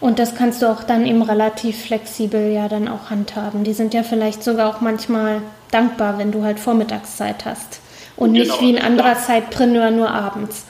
Und 0.00 0.18
das 0.18 0.34
kannst 0.34 0.62
du 0.62 0.66
auch 0.70 0.82
dann 0.82 1.06
eben 1.06 1.22
relativ 1.22 1.84
flexibel 1.84 2.52
ja 2.52 2.68
dann 2.68 2.88
auch 2.88 3.10
handhaben. 3.10 3.64
Die 3.64 3.74
sind 3.74 3.94
ja 3.94 4.02
vielleicht 4.02 4.42
sogar 4.42 4.74
auch 4.74 4.80
manchmal 4.80 5.42
dankbar, 5.70 6.18
wenn 6.18 6.32
du 6.32 6.42
halt 6.42 6.58
Vormittagszeit 6.58 7.44
hast 7.44 7.80
und 8.16 8.34
genau, 8.34 8.44
nicht 8.44 8.60
wie 8.60 8.76
ein 8.76 8.84
anderer 8.84 9.16
Zeitpreneur 9.18 9.90
nur 9.90 10.10
abends. 10.10 10.64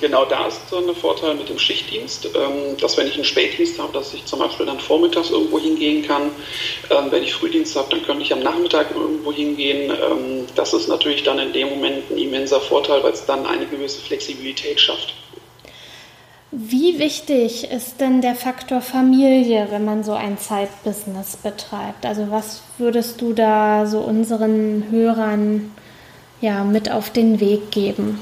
Genau, 0.00 0.26
da 0.26 0.46
ist 0.46 0.68
so 0.68 0.76
ein 0.76 0.94
Vorteil 0.94 1.34
mit 1.34 1.48
dem 1.48 1.58
Schichtdienst, 1.58 2.26
ähm, 2.26 2.76
dass 2.78 2.98
wenn 2.98 3.06
ich 3.06 3.14
einen 3.14 3.24
Spätdienst 3.24 3.78
habe, 3.78 3.92
dass 3.94 4.12
ich 4.12 4.26
zum 4.26 4.40
Beispiel 4.40 4.66
dann 4.66 4.78
vormittags 4.78 5.30
irgendwo 5.30 5.58
hingehen 5.58 6.06
kann. 6.06 6.30
Ähm, 6.90 7.10
wenn 7.10 7.22
ich 7.22 7.32
Frühdienst 7.32 7.74
habe, 7.76 7.88
dann 7.90 8.02
könnte 8.04 8.22
ich 8.22 8.32
am 8.32 8.40
Nachmittag 8.40 8.90
irgendwo 8.94 9.32
hingehen. 9.32 9.90
Ähm, 9.90 10.46
das 10.54 10.74
ist 10.74 10.88
natürlich 10.88 11.22
dann 11.22 11.38
in 11.38 11.52
dem 11.52 11.70
Moment 11.70 12.10
ein 12.10 12.18
immenser 12.18 12.60
Vorteil, 12.60 13.02
weil 13.02 13.12
es 13.12 13.24
dann 13.24 13.46
eine 13.46 13.66
gewisse 13.66 14.00
Flexibilität 14.02 14.80
schafft. 14.80 15.14
Wie 16.50 16.98
wichtig 16.98 17.70
ist 17.70 18.00
denn 18.00 18.20
der 18.20 18.34
Faktor 18.34 18.80
Familie, 18.80 19.68
wenn 19.70 19.84
man 19.84 20.04
so 20.04 20.12
ein 20.12 20.38
Zeitbusiness 20.38 21.38
betreibt? 21.38 22.06
Also 22.06 22.30
was 22.30 22.62
würdest 22.78 23.20
du 23.20 23.32
da 23.32 23.86
so 23.86 24.00
unseren 24.00 24.84
Hörern 24.90 25.72
ja, 26.40 26.64
mit 26.64 26.90
auf 26.90 27.10
den 27.10 27.40
Weg 27.40 27.70
geben? 27.70 28.20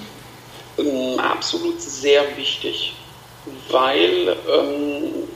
Ähm, 0.78 1.18
absolut 1.18 1.80
sehr 1.80 2.36
wichtig, 2.36 2.94
weil 3.70 4.36
ähm, 4.48 5.28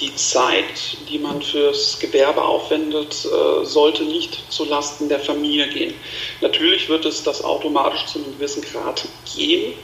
die 0.00 0.14
Zeit, 0.14 0.98
die 1.08 1.18
man 1.18 1.42
fürs 1.42 1.98
Gewerbe 1.98 2.42
aufwendet, 2.42 3.24
äh, 3.24 3.64
sollte 3.64 4.04
nicht 4.04 4.52
zulasten 4.52 5.08
der 5.08 5.20
Familie 5.20 5.68
gehen. 5.68 5.94
Natürlich 6.40 6.88
wird 6.88 7.04
es 7.04 7.22
das 7.22 7.42
automatisch 7.42 8.06
zu 8.06 8.18
einem 8.18 8.32
gewissen 8.34 8.62
Grad 8.62 9.04
gehen, 9.34 9.74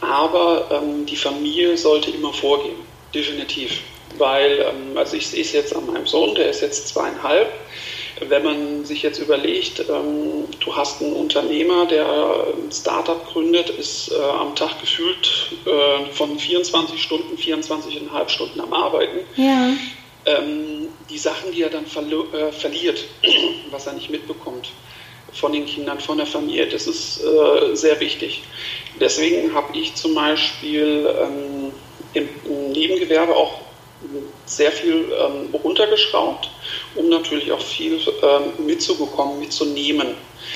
aber 0.00 0.68
ähm, 0.70 1.06
die 1.06 1.16
Familie 1.16 1.76
sollte 1.76 2.10
immer 2.10 2.32
vorgehen, 2.32 2.76
definitiv. 3.14 3.80
Weil, 4.18 4.60
ähm, 4.60 4.96
also 4.96 5.16
ich 5.16 5.28
sehe 5.28 5.42
es 5.42 5.52
jetzt 5.52 5.74
an 5.74 5.86
meinem 5.86 6.06
Sohn, 6.06 6.34
der 6.34 6.50
ist 6.50 6.60
jetzt 6.60 6.88
zweieinhalb. 6.88 7.52
Wenn 8.20 8.44
man 8.44 8.84
sich 8.84 9.02
jetzt 9.02 9.18
überlegt, 9.18 9.80
ähm, 9.80 10.44
du 10.60 10.76
hast 10.76 11.02
einen 11.02 11.14
Unternehmer, 11.14 11.86
der 11.86 12.06
ein 12.06 12.70
Startup 12.70 13.24
gründet, 13.26 13.70
ist 13.70 14.12
äh, 14.12 14.22
am 14.22 14.54
Tag 14.54 14.80
gefühlt 14.80 15.52
äh, 15.66 16.12
von 16.12 16.38
24 16.38 17.02
Stunden, 17.02 17.36
24,5 17.36 18.28
Stunden 18.28 18.60
am 18.60 18.72
Arbeiten. 18.72 19.18
Ja. 19.36 19.72
ähm, 20.26 20.88
die 21.10 21.18
Sachen, 21.18 21.52
die 21.52 21.62
er 21.62 21.70
dann 21.70 21.84
äh, 21.84 22.52
verliert, 22.52 23.04
was 23.70 23.86
er 23.86 23.94
nicht 23.94 24.10
mitbekommt 24.10 24.70
von 25.32 25.52
den 25.52 25.66
Kindern, 25.66 26.00
von 26.00 26.16
der 26.16 26.26
Familie, 26.26 26.68
das 26.68 26.86
ist 26.86 27.20
äh, 27.22 27.74
sehr 27.74 27.98
wichtig. 28.00 28.42
Deswegen 29.00 29.52
habe 29.52 29.76
ich 29.76 29.94
zum 29.96 30.14
Beispiel 30.14 31.08
ähm, 31.20 31.72
im 32.12 32.70
Nebengewerbe 32.72 33.34
auch 33.34 33.63
sehr 34.46 34.72
viel 34.72 35.12
ähm, 35.12 35.54
runtergeschraubt, 35.54 36.50
um 36.94 37.08
natürlich 37.08 37.50
auch 37.52 37.60
viel 37.60 37.98
ähm, 38.22 38.66
mitzubekommen, 38.66 39.38
mitzunehmen. 39.38 40.08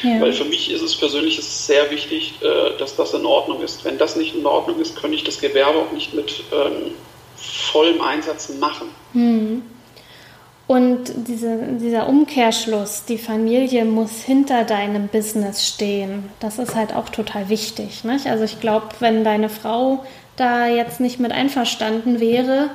Ja. 0.03 0.21
Weil 0.21 0.33
für 0.33 0.45
mich 0.45 0.71
ist 0.71 0.83
es 0.83 0.97
persönlich 0.97 1.39
ist 1.39 1.67
sehr 1.67 1.91
wichtig, 1.91 2.35
äh, 2.43 2.79
dass 2.79 2.97
das 2.97 3.15
in 3.15 3.25
Ordnung 3.27 3.63
ist. 3.63 3.85
Wenn 3.85 3.99
das 3.99 4.17
nicht 4.17 4.35
in 4.35 4.47
Ordnung 4.47 4.81
ist, 4.81 4.97
könnte 4.97 5.17
ich 5.17 5.25
das 5.25 5.41
Gewerbe 5.41 5.79
auch 5.79 5.93
nicht 5.93 6.15
mit 6.15 6.45
ähm, 6.53 6.93
vollem 7.37 8.01
Einsatz 8.01 8.51
machen. 8.51 8.89
Mhm. 9.13 9.63
Und 10.69 11.11
diese, 11.27 11.59
dieser 11.81 12.09
Umkehrschluss, 12.09 13.05
die 13.07 13.17
Familie 13.17 13.87
muss 13.87 14.23
hinter 14.23 14.65
deinem 14.65 15.09
Business 15.09 15.67
stehen, 15.67 16.29
das 16.41 16.59
ist 16.59 16.75
halt 16.75 16.95
auch 16.95 17.09
total 17.09 17.49
wichtig. 17.49 18.05
Nicht? 18.05 18.27
Also 18.27 18.45
ich 18.45 18.61
glaube, 18.61 18.89
wenn 19.01 19.25
deine 19.25 19.49
Frau 19.49 20.05
da 20.37 20.69
jetzt 20.69 21.01
nicht 21.01 21.21
mit 21.21 21.33
einverstanden 21.33 22.21
wäre, 22.21 22.69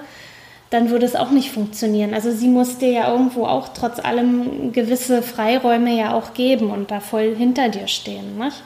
dann 0.73 0.89
würde 0.89 1.05
es 1.05 1.15
auch 1.15 1.29
nicht 1.29 1.51
funktionieren. 1.51 2.15
Also 2.15 2.31
sie 2.31 2.47
muss 2.47 2.79
dir 2.79 2.89
ja 2.89 3.11
irgendwo 3.11 3.45
auch 3.45 3.69
trotz 3.75 3.99
allem 3.99 4.71
gewisse 4.73 5.21
Freiräume 5.21 5.95
ja 5.95 6.15
auch 6.15 6.33
geben 6.33 6.71
und 6.71 6.89
da 6.89 6.99
voll 6.99 7.35
hinter 7.35 7.69
dir 7.69 7.87
stehen. 7.87 8.39
Nicht? 8.39 8.57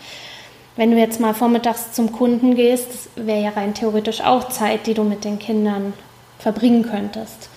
Wenn 0.78 0.92
du 0.92 0.98
jetzt 0.98 1.20
mal 1.20 1.34
vormittags 1.34 1.92
zum 1.92 2.14
Kunden 2.14 2.56
gehst, 2.56 3.10
wäre 3.18 3.42
ja 3.42 3.50
rein 3.50 3.74
theoretisch 3.74 4.22
auch 4.22 4.48
Zeit, 4.48 4.88
die 4.88 4.94
du 4.94 5.04
mit 5.04 5.26
den 5.26 5.38
Kindern 5.38 5.94
verbringen 6.40 6.90
könntest. 6.90 7.50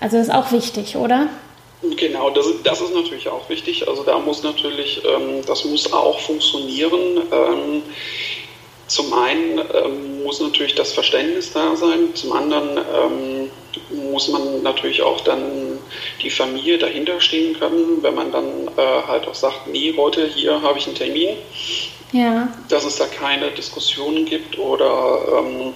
Also 0.00 0.16
ist 0.16 0.32
auch 0.32 0.52
wichtig, 0.52 0.96
oder? 0.96 1.26
Genau, 1.96 2.30
das, 2.30 2.46
das 2.64 2.80
ist 2.80 2.94
natürlich 2.94 3.28
auch 3.28 3.46
wichtig. 3.50 3.86
Also 3.86 4.04
da 4.04 4.18
muss 4.18 4.42
natürlich, 4.42 5.02
ähm, 5.04 5.42
das 5.46 5.64
muss 5.64 5.92
auch 5.92 6.18
funktionieren. 6.20 7.22
Ähm, 7.30 7.82
zum 8.92 9.12
einen 9.14 9.58
ähm, 9.58 10.22
muss 10.22 10.40
natürlich 10.40 10.74
das 10.74 10.92
Verständnis 10.92 11.50
da 11.52 11.74
sein, 11.76 12.14
zum 12.14 12.32
anderen 12.32 12.76
ähm, 12.76 13.50
muss 14.10 14.28
man 14.28 14.62
natürlich 14.62 15.00
auch 15.00 15.22
dann 15.22 15.78
die 16.20 16.28
Familie 16.28 16.76
dahinter 16.76 17.18
stehen 17.18 17.58
können, 17.58 18.02
wenn 18.02 18.14
man 18.14 18.30
dann 18.30 18.68
äh, 18.76 19.02
halt 19.08 19.26
auch 19.26 19.34
sagt, 19.34 19.66
nee, 19.68 19.94
heute 19.96 20.26
hier 20.26 20.60
habe 20.60 20.78
ich 20.78 20.86
einen 20.86 20.96
Termin. 20.96 21.36
Ja. 22.12 22.48
Dass 22.68 22.84
es 22.84 22.96
da 22.96 23.06
keine 23.06 23.50
Diskussionen 23.52 24.26
gibt 24.26 24.58
oder 24.58 25.22
ähm, 25.38 25.72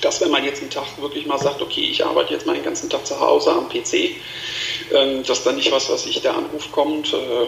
dass 0.00 0.20
wenn 0.20 0.30
man 0.30 0.44
jetzt 0.44 0.60
einen 0.60 0.70
Tag 0.70 0.86
wirklich 1.00 1.26
mal 1.26 1.38
sagt, 1.38 1.60
okay, 1.60 1.88
ich 1.90 2.04
arbeite 2.04 2.34
jetzt 2.34 2.46
mal 2.46 2.54
den 2.54 2.64
ganzen 2.64 2.88
Tag 2.88 3.06
zu 3.06 3.18
Hause 3.18 3.50
am 3.52 3.68
PC, 3.68 4.16
ähm, 4.94 5.22
dass 5.26 5.44
dann 5.44 5.56
nicht 5.56 5.72
was, 5.72 5.90
was 5.90 6.06
ich 6.06 6.20
der 6.20 6.36
Anruf 6.36 6.70
kommt, 6.72 7.12
äh, 7.12 7.44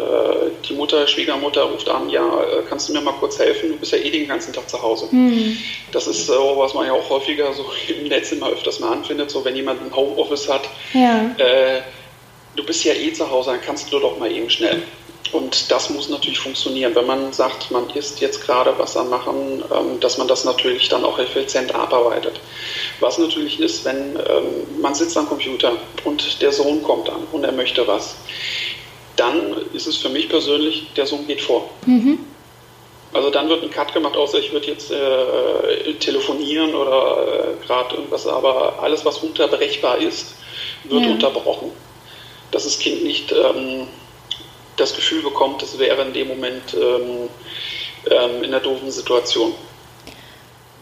äh, 0.00 0.50
die 0.68 0.74
Mutter, 0.74 1.06
Schwiegermutter 1.06 1.62
ruft 1.62 1.88
an, 1.88 2.08
ja, 2.08 2.40
äh, 2.42 2.62
kannst 2.68 2.88
du 2.88 2.92
mir 2.92 3.00
mal 3.00 3.12
kurz 3.12 3.38
helfen, 3.38 3.70
du 3.70 3.76
bist 3.76 3.92
ja 3.92 3.98
eh 3.98 4.10
den 4.10 4.28
ganzen 4.28 4.52
Tag 4.52 4.68
zu 4.68 4.80
Hause. 4.80 5.08
Mhm. 5.10 5.56
Das 5.92 6.06
ist 6.06 6.26
so, 6.26 6.54
was 6.56 6.74
man 6.74 6.86
ja 6.86 6.92
auch 6.92 7.08
häufiger 7.10 7.52
so 7.52 7.64
im 7.88 8.08
Netz 8.08 8.32
immer 8.32 8.50
öfters 8.50 8.80
mal 8.80 8.92
anfindet, 8.92 9.30
so 9.30 9.44
wenn 9.44 9.56
jemand 9.56 9.82
ein 9.82 9.94
Homeoffice 9.94 10.48
hat, 10.48 10.68
ja. 10.94 11.34
äh, 11.38 11.82
du 12.56 12.64
bist 12.64 12.84
ja 12.84 12.94
eh 12.94 13.12
zu 13.12 13.30
Hause, 13.30 13.50
dann 13.50 13.60
kannst 13.60 13.92
du 13.92 13.98
doch 13.98 14.18
mal 14.18 14.30
eben 14.30 14.50
schnell. 14.50 14.82
Und 15.32 15.70
das 15.70 15.90
muss 15.90 16.08
natürlich 16.08 16.38
funktionieren. 16.38 16.94
Wenn 16.94 17.06
man 17.06 17.32
sagt, 17.32 17.70
man 17.70 17.88
ist 17.90 18.20
jetzt 18.20 18.44
gerade 18.44 18.74
was 18.78 18.96
am 18.96 19.10
Machen, 19.10 19.62
ähm, 19.74 20.00
dass 20.00 20.18
man 20.18 20.28
das 20.28 20.44
natürlich 20.44 20.88
dann 20.88 21.04
auch 21.04 21.18
effizient 21.18 21.74
abarbeitet. 21.74 22.40
Was 23.00 23.18
natürlich 23.18 23.60
ist, 23.60 23.84
wenn 23.84 24.16
ähm, 24.16 24.80
man 24.80 24.94
sitzt 24.94 25.16
am 25.16 25.28
Computer 25.28 25.72
und 26.04 26.40
der 26.40 26.52
Sohn 26.52 26.82
kommt 26.82 27.08
an 27.10 27.26
und 27.32 27.44
er 27.44 27.52
möchte 27.52 27.86
was, 27.86 28.16
dann 29.16 29.56
ist 29.72 29.86
es 29.86 29.96
für 29.96 30.08
mich 30.08 30.28
persönlich, 30.28 30.86
der 30.96 31.06
Sohn 31.06 31.26
geht 31.26 31.40
vor. 31.40 31.68
Mhm. 31.86 32.20
Also 33.12 33.30
dann 33.30 33.48
wird 33.48 33.62
ein 33.62 33.70
Cut 33.70 33.92
gemacht, 33.94 34.16
außer 34.16 34.38
ich 34.38 34.52
würde 34.52 34.66
jetzt 34.66 34.90
äh, 34.90 35.94
telefonieren 35.94 36.74
oder 36.74 37.54
äh, 37.58 37.66
gerade 37.66 37.96
irgendwas, 37.96 38.26
aber 38.26 38.78
alles, 38.82 39.04
was 39.04 39.18
unterbrechbar 39.18 39.98
ist, 39.98 40.36
wird 40.84 41.04
ja. 41.04 41.10
unterbrochen. 41.10 41.70
Dass 42.50 42.64
das 42.64 42.78
Kind 42.78 43.04
nicht 43.04 43.32
ähm, 43.32 43.88
das 44.78 44.94
Gefühl 44.94 45.22
bekommt, 45.22 45.62
es 45.62 45.78
wäre 45.78 46.02
in 46.02 46.12
dem 46.12 46.28
Moment 46.28 46.74
ähm, 46.74 47.28
ähm, 48.10 48.42
in 48.42 48.46
einer 48.46 48.60
doofen 48.60 48.90
Situation. 48.90 49.52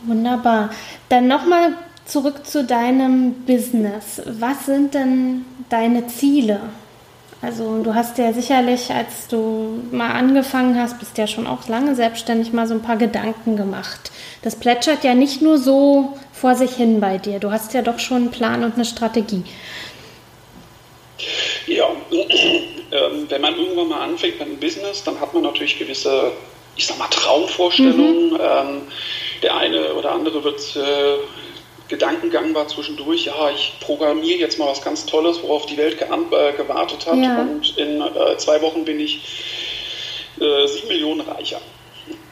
Wunderbar. 0.05 0.71
Dann 1.09 1.27
nochmal 1.29 1.73
zurück 2.05 2.47
zu 2.47 2.65
deinem 2.65 3.45
Business. 3.47 4.23
Was 4.25 4.67
sind 4.67 4.95
denn 4.95 5.45
deine 5.69 6.07
Ziele? 6.07 6.61
Also 7.43 7.83
du 7.83 7.95
hast 7.95 8.19
ja 8.19 8.33
sicherlich, 8.33 8.91
als 8.91 9.29
du 9.29 9.83
mal 9.91 10.13
angefangen 10.13 10.81
hast, 10.81 10.99
bist 10.99 11.19
ja 11.19 11.27
schon 11.27 11.47
auch 11.47 11.69
lange 11.69 11.95
selbstständig, 11.95 12.53
mal 12.53 12.67
so 12.67 12.75
ein 12.75 12.83
paar 12.83 12.97
Gedanken 12.97 13.57
gemacht. 13.57 14.11
Das 14.43 14.57
plätschert 14.57 15.05
ja 15.05 15.15
nicht 15.15 15.43
nur 15.43 15.59
so 15.59 16.17
vor 16.33 16.55
sich 16.55 16.73
hin 16.73 17.01
bei 17.01 17.19
dir. 17.19 17.39
Du 17.39 17.51
hast 17.51 17.75
ja 17.75 17.83
doch 17.83 17.99
schon 17.99 18.17
einen 18.17 18.31
Plan 18.31 18.65
und 18.65 18.75
eine 18.75 18.85
Strategie. 18.85 19.45
Ja, 21.67 21.87
ähm, 22.97 23.27
wenn 23.29 23.41
man 23.41 23.57
irgendwann 23.57 23.89
mal 23.89 24.01
anfängt 24.01 24.39
mit 24.39 24.49
einem 24.49 24.59
Business, 24.59 25.05
dann 25.05 25.21
hat 25.21 25.35
man 25.35 25.43
natürlich 25.43 25.79
gewisse, 25.79 26.33
ich 26.77 26.87
sag 26.87 26.99
mal, 26.99 27.09
Traumvorstellungen. 27.09 28.31
Mhm. 28.31 28.41
Ähm, 28.41 28.83
der 29.43 29.57
eine 29.57 29.95
oder 29.95 30.13
andere 30.13 30.43
wird 30.45 30.77
äh, 30.77 31.19
Gedankengang 31.89 32.55
war 32.55 32.67
zwischendurch, 32.67 33.27
ja, 33.27 33.51
ich 33.55 33.75
programmiere 33.81 34.39
jetzt 34.39 34.59
mal 34.59 34.67
was 34.67 34.83
ganz 34.83 35.07
Tolles, 35.07 35.43
worauf 35.43 35.67
die 35.67 35.77
Welt 35.77 36.01
äh, 36.01 36.53
gewartet 36.57 37.07
hat 37.07 37.19
ja. 37.19 37.43
und 37.43 37.79
in 37.79 38.01
äh, 38.01 38.37
zwei 38.39 38.61
Wochen 38.61 38.85
bin 38.85 38.99
ich 38.99 39.21
äh, 40.41 40.67
sieben 40.67 40.89
Millionen 40.89 41.21
reicher. 41.21 41.61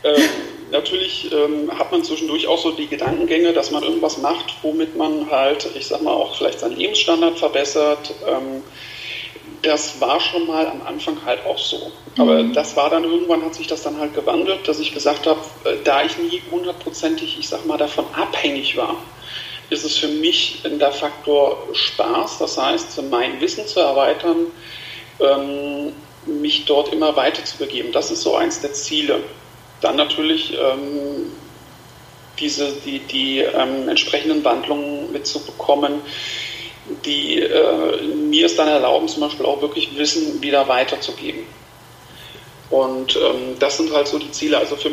Ähm, 0.02 0.22
natürlich 0.72 1.30
ähm, 1.32 1.70
hat 1.78 1.92
man 1.92 2.02
zwischendurch 2.02 2.48
auch 2.48 2.58
so 2.58 2.72
die 2.72 2.88
Gedankengänge, 2.88 3.52
dass 3.52 3.70
man 3.70 3.84
irgendwas 3.84 4.18
macht, 4.18 4.54
womit 4.62 4.96
man 4.96 5.30
halt, 5.30 5.68
ich 5.76 5.86
sag 5.86 6.02
mal, 6.02 6.12
auch 6.12 6.36
vielleicht 6.36 6.60
seinen 6.60 6.76
Lebensstandard 6.76 7.38
verbessert. 7.38 8.12
Ähm, 8.26 8.62
das 9.64 10.00
war 10.00 10.20
schon 10.20 10.46
mal 10.46 10.66
am 10.66 10.82
Anfang 10.86 11.16
halt 11.24 11.44
auch 11.46 11.58
so. 11.58 11.90
Aber 12.18 12.42
mhm. 12.42 12.52
das 12.52 12.76
war 12.76 12.90
dann 12.90 13.04
irgendwann, 13.04 13.44
hat 13.44 13.54
sich 13.54 13.66
das 13.66 13.82
dann 13.82 13.98
halt 13.98 14.14
gewandelt, 14.14 14.68
dass 14.68 14.78
ich 14.78 14.92
gesagt 14.92 15.26
habe, 15.26 15.40
äh, 15.64 15.76
da 15.84 16.04
ich 16.04 16.16
nie 16.18 16.42
hundertprozentig, 16.50 17.38
ich 17.38 17.48
sag 17.48 17.64
mal, 17.66 17.78
davon 17.78 18.04
abhängig 18.14 18.76
war, 18.76 18.96
ist 19.70 19.84
es 19.84 19.96
für 19.96 20.08
mich 20.08 20.62
der 20.64 20.92
Faktor 20.92 21.66
Spaß, 21.72 22.38
das 22.38 22.58
heißt, 22.58 23.02
mein 23.10 23.40
Wissen 23.40 23.66
zu 23.66 23.80
erweitern, 23.80 24.46
ähm, 25.20 25.92
mich 26.26 26.64
dort 26.66 26.92
immer 26.92 27.16
weiter 27.16 27.44
zu 27.44 27.58
begeben. 27.58 27.92
Das 27.92 28.10
ist 28.10 28.22
so 28.22 28.36
eins 28.36 28.60
der 28.60 28.72
Ziele. 28.72 29.20
Dann 29.80 29.96
natürlich 29.96 30.52
ähm, 30.52 31.32
diese, 32.38 32.72
die, 32.84 32.98
die 33.00 33.38
ähm, 33.40 33.88
entsprechenden 33.88 34.44
Wandlungen 34.44 35.12
mitzubekommen, 35.12 36.00
die 37.04 37.40
äh, 37.40 38.02
mir 38.02 38.46
es 38.46 38.56
dann 38.56 38.68
erlauben, 38.68 39.08
zum 39.08 39.22
Beispiel 39.22 39.46
auch 39.46 39.60
wirklich 39.62 39.96
Wissen 39.96 40.42
wieder 40.42 40.68
weiterzugeben. 40.68 41.44
Und 42.70 43.16
ähm, 43.16 43.56
das 43.58 43.76
sind 43.76 43.92
halt 43.92 44.08
so 44.08 44.18
die 44.18 44.30
Ziele. 44.30 44.58
Also 44.58 44.76
für 44.76 44.90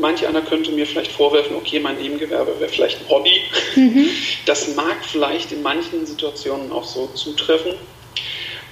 manche 0.00 0.26
einer 0.26 0.40
könnte 0.40 0.72
mir 0.72 0.86
vielleicht 0.86 1.12
vorwerfen, 1.12 1.54
okay, 1.54 1.78
mein 1.78 1.96
Nebengewerbe 1.96 2.58
wäre 2.58 2.70
vielleicht 2.70 3.00
ein 3.00 3.08
Hobby. 3.08 3.42
Mhm. 3.76 4.08
Das 4.46 4.74
mag 4.74 4.96
vielleicht 5.04 5.52
in 5.52 5.62
manchen 5.62 6.06
Situationen 6.06 6.72
auch 6.72 6.84
so 6.84 7.06
zutreffen. 7.14 7.74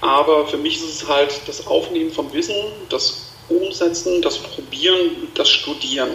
Aber 0.00 0.46
für 0.46 0.56
mich 0.56 0.76
ist 0.76 1.02
es 1.02 1.08
halt 1.08 1.40
das 1.46 1.66
Aufnehmen 1.66 2.10
von 2.10 2.32
Wissen, 2.32 2.56
das 2.88 3.32
Umsetzen, 3.48 4.22
das 4.22 4.38
Probieren, 4.38 5.28
das 5.34 5.50
Studieren. 5.50 6.10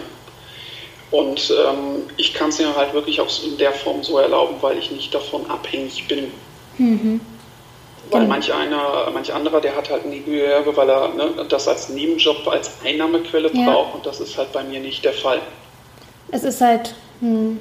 Und 1.14 1.48
ähm, 1.48 2.02
ich 2.16 2.34
kann 2.34 2.48
es 2.48 2.58
mir 2.58 2.74
halt 2.74 2.92
wirklich 2.92 3.20
auch 3.20 3.28
in 3.44 3.56
der 3.56 3.70
Form 3.70 4.02
so 4.02 4.18
erlauben, 4.18 4.56
weil 4.62 4.76
ich 4.78 4.90
nicht 4.90 5.14
davon 5.14 5.48
abhängig 5.48 6.08
bin. 6.08 6.32
Mhm. 6.76 7.20
Weil 8.10 8.26
manch 8.26 8.52
einer, 8.52 9.08
manch 9.12 9.32
anderer, 9.32 9.60
der 9.60 9.76
hat 9.76 9.90
halt 9.90 10.04
ein 10.04 10.10
Nebengewerbe, 10.10 10.76
weil 10.76 10.90
er 10.90 11.14
ne, 11.14 11.46
das 11.48 11.68
als 11.68 11.88
Nebenjob, 11.88 12.48
als 12.48 12.72
Einnahmequelle 12.84 13.48
ja. 13.52 13.64
braucht 13.64 13.94
und 13.94 14.06
das 14.06 14.18
ist 14.18 14.36
halt 14.36 14.52
bei 14.52 14.64
mir 14.64 14.80
nicht 14.80 15.04
der 15.04 15.12
Fall. 15.12 15.40
Es 16.32 16.42
ist 16.42 16.60
halt 16.60 16.96
hm, 17.20 17.60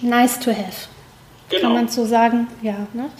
nice 0.00 0.40
to 0.40 0.50
have. 0.50 0.88
Genau. 1.50 1.62
Kann 1.64 1.72
man 1.74 1.88
so 1.88 2.06
sagen, 2.06 2.48
ja. 2.62 2.86
Ne? 2.94 3.10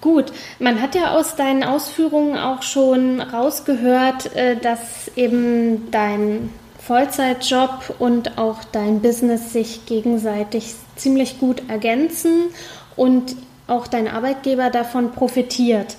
Gut, 0.00 0.26
man 0.60 0.80
hat 0.80 0.94
ja 0.94 1.16
aus 1.16 1.34
deinen 1.34 1.64
Ausführungen 1.64 2.38
auch 2.38 2.62
schon 2.62 3.20
rausgehört, 3.20 4.32
äh, 4.36 4.56
dass 4.56 5.10
eben 5.16 5.90
dein 5.90 6.52
Vollzeitjob 6.86 7.94
und 7.98 8.36
auch 8.36 8.62
dein 8.64 9.00
Business 9.00 9.52
sich 9.52 9.86
gegenseitig 9.86 10.74
ziemlich 10.96 11.40
gut 11.40 11.62
ergänzen 11.68 12.50
und 12.94 13.36
auch 13.66 13.86
dein 13.86 14.06
Arbeitgeber 14.06 14.68
davon 14.68 15.12
profitiert. 15.12 15.96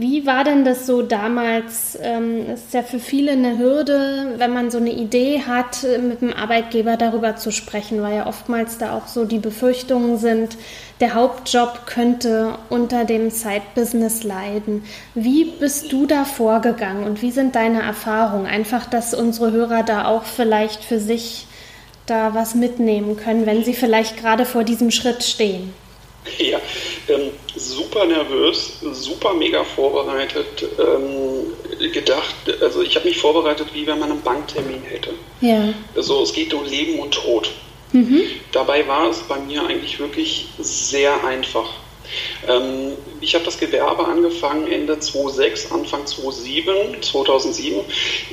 Wie 0.00 0.26
war 0.26 0.44
denn 0.44 0.64
das 0.64 0.86
so 0.86 1.02
damals? 1.02 1.98
Ähm, 2.00 2.46
es 2.54 2.66
ist 2.66 2.72
ja 2.72 2.84
für 2.84 3.00
viele 3.00 3.32
eine 3.32 3.58
Hürde, 3.58 4.34
wenn 4.36 4.52
man 4.52 4.70
so 4.70 4.78
eine 4.78 4.92
Idee 4.92 5.42
hat, 5.44 5.84
mit 6.00 6.20
dem 6.20 6.32
Arbeitgeber 6.32 6.96
darüber 6.96 7.34
zu 7.34 7.50
sprechen, 7.50 8.00
weil 8.00 8.18
ja 8.18 8.28
oftmals 8.28 8.78
da 8.78 8.96
auch 8.96 9.08
so 9.08 9.24
die 9.24 9.40
Befürchtungen 9.40 10.16
sind, 10.16 10.56
der 11.00 11.14
Hauptjob 11.14 11.86
könnte 11.86 12.54
unter 12.68 13.04
dem 13.06 13.30
Side-Business 13.30 14.22
leiden. 14.22 14.84
Wie 15.16 15.46
bist 15.46 15.90
du 15.90 16.06
da 16.06 16.24
vorgegangen 16.24 17.02
und 17.02 17.20
wie 17.20 17.32
sind 17.32 17.56
deine 17.56 17.82
Erfahrungen? 17.82 18.46
Einfach, 18.46 18.86
dass 18.86 19.14
unsere 19.14 19.50
Hörer 19.50 19.82
da 19.82 20.04
auch 20.06 20.22
vielleicht 20.22 20.84
für 20.84 21.00
sich 21.00 21.48
da 22.06 22.36
was 22.36 22.54
mitnehmen 22.54 23.16
können, 23.16 23.46
wenn 23.46 23.64
sie 23.64 23.74
vielleicht 23.74 24.16
gerade 24.16 24.44
vor 24.44 24.62
diesem 24.62 24.92
Schritt 24.92 25.24
stehen. 25.24 25.72
Ja, 26.38 26.60
ähm, 27.08 27.30
super 27.56 28.04
nervös, 28.06 28.78
super 28.92 29.34
mega 29.34 29.64
vorbereitet, 29.64 30.64
ähm, 30.78 31.92
gedacht, 31.92 32.34
also 32.60 32.82
ich 32.82 32.94
habe 32.96 33.08
mich 33.08 33.18
vorbereitet, 33.18 33.68
wie 33.74 33.86
wenn 33.86 33.98
man 33.98 34.12
einen 34.12 34.22
Banktermin 34.22 34.82
hätte. 34.82 35.10
Ja. 35.40 35.74
Also 35.96 36.22
es 36.22 36.32
geht 36.32 36.54
um 36.54 36.64
Leben 36.64 36.98
und 36.98 37.12
Tod. 37.12 37.50
Mhm. 37.92 38.22
Dabei 38.52 38.86
war 38.86 39.08
es 39.08 39.18
bei 39.20 39.38
mir 39.38 39.66
eigentlich 39.66 39.98
wirklich 39.98 40.46
sehr 40.58 41.24
einfach. 41.24 41.68
Ähm, 42.46 42.92
ich 43.20 43.34
habe 43.34 43.44
das 43.44 43.58
Gewerbe 43.58 44.06
angefangen 44.06 44.70
Ende 44.70 44.98
2006, 44.98 45.72
Anfang 45.72 46.06
2007, 46.06 47.02
2007. 47.02 47.80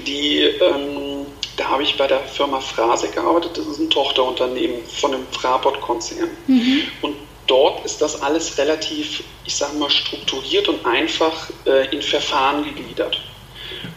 Die, 0.05 0.41
ähm, 0.41 1.25
da 1.57 1.69
habe 1.69 1.83
ich 1.83 1.97
bei 1.97 2.07
der 2.07 2.19
Firma 2.21 2.59
Frase 2.59 3.09
gearbeitet. 3.09 3.57
Das 3.57 3.65
ist 3.65 3.79
ein 3.79 3.89
Tochterunternehmen 3.89 4.85
von 4.87 5.11
dem 5.11 5.25
Fraport-Konzern. 5.31 6.29
Mhm. 6.47 6.83
Und 7.01 7.15
dort 7.47 7.85
ist 7.85 8.01
das 8.01 8.21
alles 8.21 8.57
relativ, 8.57 9.23
ich 9.45 9.55
sage 9.55 9.77
mal, 9.77 9.89
strukturiert 9.89 10.67
und 10.67 10.85
einfach 10.85 11.49
äh, 11.65 11.93
in 11.93 12.01
Verfahren 12.01 12.63
gegliedert. 12.63 13.21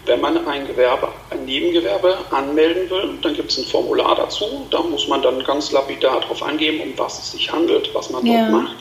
Wenn 0.07 0.21
man 0.21 0.47
ein 0.49 0.67
Gewerbe, 0.67 1.13
ein 1.31 1.45
Nebengewerbe 1.45 2.17
anmelden 2.31 2.89
will, 2.89 3.19
dann 3.21 3.35
gibt 3.35 3.51
es 3.51 3.59
ein 3.59 3.65
Formular 3.65 4.17
dazu. 4.17 4.67
Da 4.71 4.83
muss 4.83 5.07
man 5.07 5.21
dann 5.21 5.45
ganz 5.45 5.71
lapidar 5.71 6.21
darauf 6.21 6.43
angeben, 6.43 6.81
um 6.81 6.99
was 6.99 7.19
es 7.19 7.33
sich 7.33 7.53
handelt, 7.53 7.91
was 7.95 8.09
man 8.09 8.25
ja. 8.25 8.49
dort 8.49 8.63
macht 8.63 8.77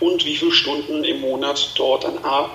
und 0.00 0.24
wie 0.24 0.34
viele 0.34 0.52
Stunden 0.52 1.04
im 1.04 1.20
Monat 1.20 1.72
dort 1.76 2.04
an, 2.06 2.18
an 2.24 2.50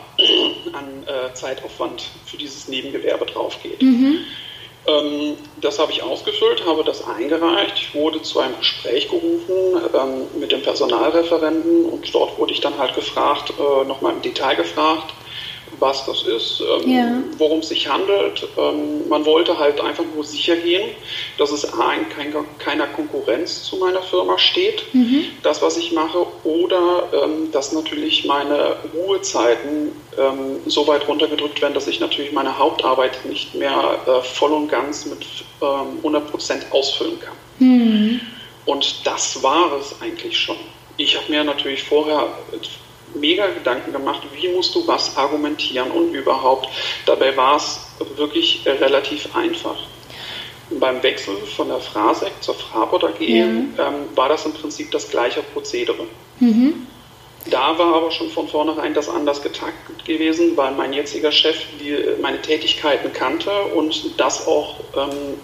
äh, 1.06 1.34
Zeitaufwand 1.34 2.10
für 2.26 2.38
dieses 2.38 2.68
Nebengewerbe 2.68 3.26
drauf 3.26 3.58
geht. 3.62 3.82
Mhm. 3.82 4.26
Ähm, 4.88 5.38
das 5.62 5.80
habe 5.80 5.92
ich 5.92 6.04
ausgefüllt, 6.04 6.66
habe 6.66 6.84
das 6.84 7.06
eingereicht. 7.08 7.76
Ich 7.76 7.96
wurde 7.96 8.22
zu 8.22 8.40
einem 8.40 8.58
Gespräch 8.58 9.10
gerufen 9.10 9.82
ähm, 9.94 10.40
mit 10.40 10.52
dem 10.52 10.62
Personalreferenten 10.62 11.86
und 11.86 12.14
dort 12.14 12.38
wurde 12.38 12.54
ich 12.54 12.62
dann 12.62 12.78
halt 12.78 12.96
gefragt, 12.96 13.54
äh, 13.58 13.86
nochmal 13.86 14.14
im 14.14 14.22
Detail 14.22 14.56
gefragt, 14.56 15.14
was 15.80 16.06
das 16.06 16.24
ist, 16.24 16.62
ähm, 16.62 16.90
ja. 16.90 17.24
worum 17.38 17.60
es 17.60 17.70
sich 17.70 17.88
handelt. 17.88 18.48
Ähm, 18.58 19.08
man 19.10 19.26
wollte 19.26 19.58
halt 19.58 19.80
einfach 19.82 20.04
nur 20.14 20.24
sicher 20.24 20.56
gehen, 20.56 20.90
dass 21.38 21.52
es 21.52 21.66
ein, 21.80 22.10
kein, 22.10 22.34
keiner 22.60 22.88
Konkurrenz 22.88 23.64
zu 23.64 23.78
meiner 23.78 24.02
Firma 24.02 24.38
steht, 24.38 24.84
mhm. 24.94 25.26
das, 25.44 25.62
was 25.62 25.78
ich 25.78 25.92
mache, 25.92 26.26
oder 26.44 27.10
ähm, 27.14 27.52
dass 27.52 27.72
natürlich 27.74 28.26
meine 28.26 28.78
Ruhezeiten 28.96 29.92
ähm, 30.18 30.60
so 30.66 30.88
weit 30.88 31.08
runtergedrückt 31.08 31.62
werden, 31.62 31.74
dass 31.74 31.88
ich 31.88 32.00
natürlich 32.00 32.32
meine 32.32 32.58
Hauptarbeit 32.58 33.26
nicht 33.26 33.54
mehr 33.56 34.00
äh, 34.08 34.22
voll 34.22 34.54
und 34.54 34.70
ganz 34.70 35.06
mit 35.06 35.26
100 35.57 35.57
ähm, 35.62 36.26
Prozent 36.28 36.66
ausfüllen 36.72 37.20
kann. 37.20 37.36
Mhm. 37.60 38.22
Und 38.66 39.06
das 39.06 39.42
war 39.42 39.72
es 39.80 39.96
eigentlich 40.02 40.38
schon. 40.38 40.58
Ich 40.98 41.16
habe 41.16 41.32
mir 41.32 41.44
natürlich 41.44 41.84
vorher 41.84 42.28
mega 43.16 43.48
Gedanken 43.48 43.92
gemacht, 43.92 44.22
wie 44.34 44.50
musst 44.50 44.76
du 44.76 44.86
was 44.88 45.16
argumentieren 45.16 45.92
und 45.92 46.14
überhaupt. 46.14 46.68
Dabei 47.06 47.36
war 47.38 47.58
es 47.58 47.80
wirklich 48.16 48.64
relativ 48.66 49.34
einfach. 49.36 49.78
Beim 50.70 51.02
Wechsel 51.02 51.38
von 51.56 51.70
der 51.70 51.80
Frasec 51.80 52.34
zur 52.42 52.56
Fraport 52.56 53.06
AG 53.06 53.22
ja. 53.22 53.46
ähm, 53.46 53.70
war 54.16 54.28
das 54.28 54.46
im 54.46 54.54
Prinzip 54.54 54.92
das 54.92 55.10
gleiche 55.10 55.42
Prozedere. 55.42 56.06
Mhm. 56.40 56.88
Da 57.46 57.78
war 57.78 57.96
aber 57.96 58.12
schon 58.12 58.30
von 58.30 58.48
vornherein 58.48 58.94
das 58.94 59.08
anders 59.08 59.42
getaktet 59.42 60.04
gewesen, 60.04 60.58
weil 60.58 60.72
mein 60.74 60.92
jetziger 60.92 61.32
Chef 61.32 61.58
die, 61.80 61.96
meine 62.22 62.42
Tätigkeiten 62.42 63.14
kannte 63.14 63.52
und 63.76 64.20
das 64.20 64.48
auch 64.48 64.84
ähm, 64.96 65.38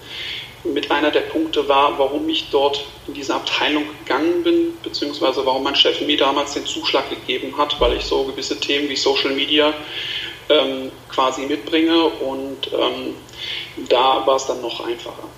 mit 0.66 0.92
einer 0.92 1.12
der 1.12 1.22
Punkte 1.22 1.68
war, 1.68 1.98
warum 2.00 2.28
ich 2.30 2.50
dort 2.50 2.86
in 3.08 3.14
diese 3.14 3.36
Abteilung 3.36 3.86
gegangen 4.00 4.44
bin, 4.44 4.74
beziehungsweise 4.82 5.46
warum 5.46 5.64
mein 5.64 5.76
Chef 5.76 6.02
mir 6.02 6.18
damals 6.18 6.54
den 6.54 6.66
Zuschlag 6.66 7.10
gegeben 7.10 7.58
hat, 7.58 7.80
weil 7.80 7.98
ich 7.98 8.04
so 8.04 8.24
gewisse 8.24 8.60
Themen 8.60 8.90
wie 8.90 8.96
Social 8.96 9.32
Media 9.32 9.74
ähm, 10.50 10.92
quasi 11.10 11.46
mitbringe 11.46 12.04
und 12.06 12.72
ähm, 12.74 13.16
da 13.90 14.26
war 14.26 14.36
es 14.36 14.46
dann 14.46 14.62
noch 14.62 14.86
einfacher. 14.86 15.30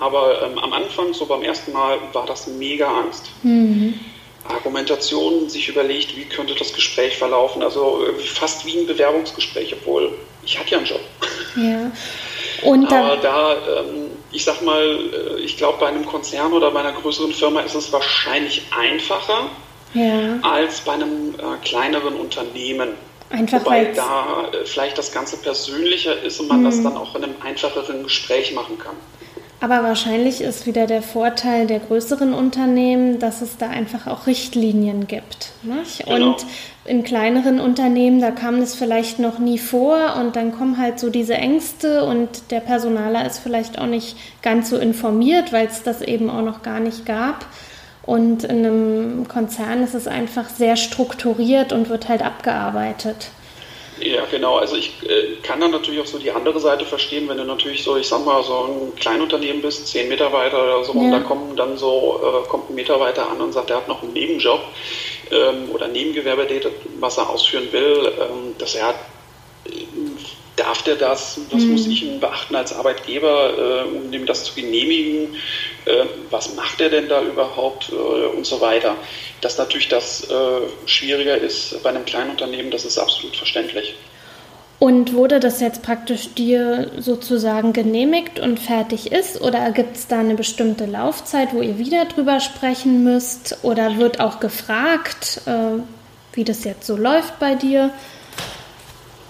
Aber 0.00 0.42
ähm, 0.42 0.58
am 0.58 0.72
Anfang, 0.72 1.12
so 1.12 1.26
beim 1.26 1.42
ersten 1.42 1.72
Mal, 1.72 1.98
war 2.12 2.26
das 2.26 2.46
mega 2.46 2.88
Angst. 2.88 3.30
Mhm. 3.42 3.98
Argumentation, 4.44 5.48
sich 5.48 5.68
überlegt, 5.68 6.16
wie 6.16 6.24
könnte 6.24 6.54
das 6.54 6.72
Gespräch 6.72 7.16
verlaufen, 7.18 7.62
also 7.62 8.04
fast 8.34 8.64
wie 8.64 8.78
ein 8.78 8.86
Bewerbungsgespräch, 8.86 9.74
obwohl 9.74 10.12
ich 10.44 10.58
hatte 10.58 10.70
ja 10.70 10.78
einen 10.78 10.86
Job. 10.86 11.00
Ja. 11.56 11.90
Und 12.62 12.92
Aber 12.92 13.16
da, 13.16 13.52
ähm, 13.52 14.10
ich 14.32 14.44
sag 14.44 14.62
mal, 14.62 14.82
äh, 14.82 15.40
ich 15.40 15.56
glaube, 15.56 15.78
bei 15.78 15.86
einem 15.86 16.04
Konzern 16.04 16.52
oder 16.52 16.70
bei 16.70 16.80
einer 16.80 16.92
größeren 16.92 17.32
Firma 17.32 17.60
ist 17.60 17.74
es 17.74 17.92
wahrscheinlich 17.92 18.62
einfacher 18.76 19.50
ja. 19.94 20.38
als 20.42 20.80
bei 20.80 20.92
einem 20.92 21.34
äh, 21.34 21.64
kleineren 21.64 22.14
Unternehmen. 22.14 22.90
Einfach 23.30 23.60
Wobei 23.64 23.86
da 23.86 24.48
äh, 24.52 24.64
vielleicht 24.64 24.96
das 24.96 25.12
Ganze 25.12 25.36
persönlicher 25.36 26.20
ist 26.22 26.40
und 26.40 26.48
man 26.48 26.64
das 26.64 26.76
hm. 26.76 26.84
dann 26.84 26.96
auch 26.96 27.14
in 27.14 27.24
einem 27.24 27.34
einfacheren 27.42 28.02
Gespräch 28.02 28.52
machen 28.54 28.78
kann. 28.78 28.96
Aber 29.60 29.82
wahrscheinlich 29.82 30.40
ist 30.40 30.66
wieder 30.66 30.86
der 30.86 31.02
Vorteil 31.02 31.66
der 31.66 31.80
größeren 31.80 32.32
Unternehmen, 32.32 33.18
dass 33.18 33.42
es 33.42 33.56
da 33.56 33.68
einfach 33.68 34.06
auch 34.06 34.28
Richtlinien 34.28 35.08
gibt. 35.08 35.50
Genau. 36.06 36.30
Und 36.30 36.46
in 36.84 37.02
kleineren 37.02 37.58
Unternehmen, 37.58 38.20
da 38.20 38.30
kam 38.30 38.56
es 38.56 38.74
vielleicht 38.74 39.18
noch 39.18 39.38
nie 39.38 39.58
vor 39.58 40.16
und 40.20 40.36
dann 40.36 40.52
kommen 40.52 40.78
halt 40.78 41.00
so 41.00 41.10
diese 41.10 41.34
Ängste 41.34 42.04
und 42.04 42.50
der 42.50 42.60
Personaler 42.60 43.26
ist 43.26 43.40
vielleicht 43.40 43.78
auch 43.78 43.86
nicht 43.86 44.16
ganz 44.42 44.70
so 44.70 44.78
informiert, 44.78 45.52
weil 45.52 45.66
es 45.66 45.82
das 45.82 46.02
eben 46.02 46.30
auch 46.30 46.42
noch 46.42 46.62
gar 46.62 46.80
nicht 46.80 47.04
gab. 47.04 47.46
Und 48.02 48.44
in 48.44 48.64
einem 48.64 49.28
Konzern 49.28 49.82
ist 49.82 49.94
es 49.94 50.06
einfach 50.06 50.48
sehr 50.48 50.76
strukturiert 50.76 51.74
und 51.74 51.90
wird 51.90 52.08
halt 52.08 52.22
abgearbeitet. 52.22 53.30
Ja, 54.00 54.24
genau. 54.30 54.56
Also 54.58 54.76
ich 54.76 54.92
äh, 55.08 55.36
kann 55.42 55.60
dann 55.60 55.70
natürlich 55.70 56.00
auch 56.00 56.06
so 56.06 56.18
die 56.18 56.30
andere 56.30 56.60
Seite 56.60 56.84
verstehen, 56.84 57.28
wenn 57.28 57.38
du 57.38 57.44
natürlich 57.44 57.82
so, 57.82 57.96
ich 57.96 58.06
sag 58.06 58.24
mal, 58.24 58.42
so 58.42 58.64
ein 58.64 58.94
Kleinunternehmen 58.96 59.62
bist, 59.62 59.88
zehn 59.88 60.08
Mitarbeiter 60.08 60.62
oder 60.62 60.84
so, 60.84 60.92
ja. 60.94 61.00
und 61.00 61.10
da 61.10 61.20
kommen 61.20 61.56
dann 61.56 61.76
so, 61.76 62.20
äh, 62.22 62.48
kommt 62.48 62.70
ein 62.70 62.74
Mitarbeiter 62.74 63.30
an 63.30 63.40
und 63.40 63.52
sagt, 63.52 63.70
er 63.70 63.78
hat 63.78 63.88
noch 63.88 64.02
einen 64.02 64.12
Nebenjob 64.12 64.60
ähm, 65.30 65.70
oder 65.72 65.88
Nebengewerbe, 65.88 66.46
was 67.00 67.18
er 67.18 67.28
ausführen 67.28 67.68
will, 67.72 68.12
ähm, 68.20 68.54
dass 68.58 68.74
er 68.74 68.94
darf 70.58 70.82
der 70.82 70.96
das, 70.96 71.40
was 71.50 71.62
mhm. 71.62 71.72
muss 71.72 71.86
ich 71.86 72.20
beachten 72.20 72.56
als 72.56 72.72
Arbeitgeber, 72.72 73.86
äh, 73.86 73.96
um 73.96 74.12
ihm 74.12 74.26
das 74.26 74.44
zu 74.44 74.54
genehmigen, 74.54 75.34
äh, 75.84 76.04
was 76.30 76.54
macht 76.54 76.80
er 76.80 76.90
denn 76.90 77.08
da 77.08 77.22
überhaupt 77.22 77.90
äh, 77.90 77.94
und 77.94 78.44
so 78.44 78.60
weiter. 78.60 78.96
Dass 79.40 79.58
natürlich 79.58 79.88
das 79.88 80.28
äh, 80.30 80.34
schwieriger 80.86 81.36
ist 81.36 81.82
bei 81.82 81.90
einem 81.90 82.04
kleinen 82.04 82.30
Unternehmen, 82.30 82.70
das 82.70 82.84
ist 82.84 82.98
absolut 82.98 83.36
verständlich. 83.36 83.94
Und 84.80 85.12
wurde 85.12 85.40
das 85.40 85.60
jetzt 85.60 85.82
praktisch 85.82 86.34
dir 86.34 86.92
sozusagen 86.98 87.72
genehmigt 87.72 88.38
und 88.38 88.60
fertig 88.60 89.10
ist? 89.10 89.40
Oder 89.40 89.72
gibt 89.72 89.96
es 89.96 90.06
da 90.06 90.20
eine 90.20 90.36
bestimmte 90.36 90.86
Laufzeit, 90.86 91.52
wo 91.52 91.62
ihr 91.62 91.78
wieder 91.78 92.04
drüber 92.04 92.38
sprechen 92.38 93.02
müsst? 93.02 93.58
Oder 93.62 93.98
wird 93.98 94.20
auch 94.20 94.38
gefragt, 94.38 95.40
äh, 95.46 95.82
wie 96.32 96.44
das 96.44 96.62
jetzt 96.62 96.86
so 96.86 96.96
läuft 96.96 97.40
bei 97.40 97.56
dir? 97.56 97.90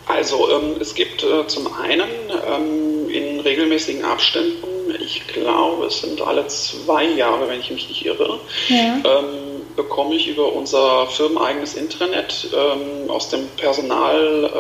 Also 0.09 0.51
ähm, 0.51 0.77
es 0.81 0.95
gibt 0.95 1.23
äh, 1.23 1.47
zum 1.47 1.73
einen 1.75 2.09
ähm, 2.47 3.11
in 3.11 3.41
regelmäßigen 3.41 4.05
Abständen, 4.05 4.67
ich 5.01 5.27
glaube 5.27 5.87
es 5.87 6.01
sind 6.01 6.21
alle 6.23 6.47
zwei 6.47 7.05
Jahre, 7.05 7.49
wenn 7.49 7.61
ich 7.61 7.71
mich 7.71 7.89
nicht 7.89 8.07
irre, 8.07 8.41
ja. 8.69 8.97
ähm, 9.05 9.63
bekomme 9.77 10.15
ich 10.15 10.27
über 10.27 10.53
unser 10.53 11.07
firmeneigenes 11.09 11.75
Intranet 11.75 12.49
ähm, 12.53 13.11
aus 13.11 13.29
dem 13.29 13.47
Personal 13.59 14.51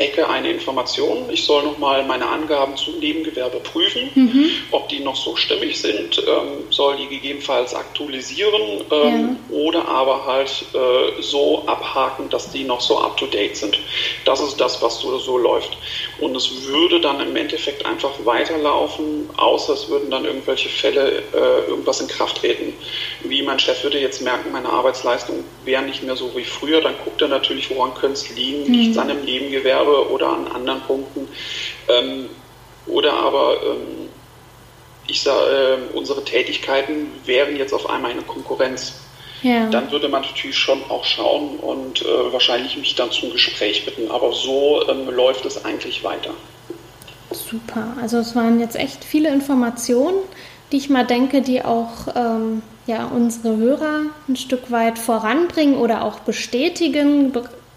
Ecke 0.00 0.26
eine 0.28 0.50
Information. 0.50 1.28
Ich 1.30 1.44
soll 1.44 1.62
nochmal 1.62 2.04
meine 2.04 2.26
Angaben 2.26 2.74
zum 2.76 2.98
Nebengewerbe 2.98 3.60
prüfen, 3.60 4.10
mhm. 4.14 4.50
ob 4.70 4.88
die 4.88 5.00
noch 5.00 5.14
so 5.14 5.36
stimmig 5.36 5.78
sind, 5.78 6.18
ähm, 6.18 6.64
soll 6.70 6.96
die 6.96 7.06
gegebenenfalls 7.06 7.74
aktualisieren 7.74 8.82
ähm, 8.90 9.36
ja. 9.50 9.54
oder 9.54 9.86
aber 9.86 10.24
halt 10.24 10.64
äh, 10.72 11.20
so 11.20 11.64
abhaken, 11.66 12.30
dass 12.30 12.50
die 12.50 12.64
noch 12.64 12.80
so 12.80 12.98
up-to-date 12.98 13.56
sind. 13.56 13.78
Das 14.24 14.40
ist 14.40 14.58
das, 14.58 14.80
was 14.80 15.00
so, 15.00 15.18
so 15.18 15.36
läuft. 15.36 15.76
Und 16.18 16.34
es 16.34 16.64
würde 16.64 17.00
dann 17.00 17.20
im 17.20 17.36
Endeffekt 17.36 17.84
einfach 17.84 18.12
weiterlaufen, 18.24 19.28
außer 19.36 19.74
es 19.74 19.88
würden 19.90 20.10
dann 20.10 20.24
irgendwelche 20.24 20.70
Fälle 20.70 21.22
äh, 21.34 21.68
irgendwas 21.68 22.00
in 22.00 22.08
Kraft 22.08 22.38
treten. 22.38 22.72
Wie 23.24 23.42
mein 23.42 23.58
Chef 23.58 23.82
würde 23.82 23.98
jetzt 23.98 24.22
merken, 24.22 24.50
meine 24.50 24.68
Arbeitsleistung 24.70 25.44
wäre 25.66 25.82
nicht 25.82 26.02
mehr 26.02 26.16
so 26.16 26.34
wie 26.34 26.44
früher, 26.44 26.80
dann 26.80 26.94
guckt 27.04 27.20
er 27.20 27.28
natürlich, 27.28 27.68
woran 27.70 27.92
könnte 27.94 28.14
es 28.14 28.30
liegen, 28.34 28.66
mhm. 28.66 28.72
liegt 28.72 28.92
es 28.92 28.98
an 28.98 29.10
einem 29.10 29.24
Nebengewerbe 29.24 29.89
oder 29.90 30.28
an 30.28 30.48
anderen 30.48 30.80
Punkten. 30.82 31.28
Ähm, 31.88 32.28
oder 32.86 33.12
aber 33.12 33.56
ähm, 33.62 34.08
ich 35.06 35.22
sage, 35.22 35.78
äh, 35.92 35.96
unsere 35.96 36.24
Tätigkeiten 36.24 37.08
wären 37.24 37.56
jetzt 37.56 37.72
auf 37.72 37.88
einmal 37.88 38.12
eine 38.12 38.22
Konkurrenz. 38.22 38.94
Ja. 39.42 39.68
Dann 39.70 39.90
würde 39.90 40.08
man 40.08 40.22
natürlich 40.22 40.58
schon 40.58 40.82
auch 40.90 41.04
schauen 41.04 41.56
und 41.60 42.02
äh, 42.02 42.32
wahrscheinlich 42.32 42.76
mich 42.76 42.94
dann 42.94 43.10
zum 43.10 43.32
Gespräch 43.32 43.84
bitten. 43.86 44.10
Aber 44.10 44.32
so 44.32 44.86
ähm, 44.88 45.08
läuft 45.08 45.46
es 45.46 45.64
eigentlich 45.64 46.04
weiter. 46.04 46.34
Super. 47.30 47.96
Also 48.00 48.18
es 48.18 48.36
waren 48.36 48.60
jetzt 48.60 48.76
echt 48.76 49.02
viele 49.02 49.32
Informationen, 49.32 50.18
die 50.72 50.76
ich 50.76 50.90
mal 50.90 51.06
denke, 51.06 51.42
die 51.42 51.64
auch 51.64 52.14
ähm, 52.14 52.62
ja, 52.86 53.06
unsere 53.06 53.56
Hörer 53.56 54.02
ein 54.28 54.36
Stück 54.36 54.70
weit 54.70 54.98
voranbringen 54.98 55.76
oder 55.76 56.04
auch 56.04 56.20
bestätigen, 56.20 57.32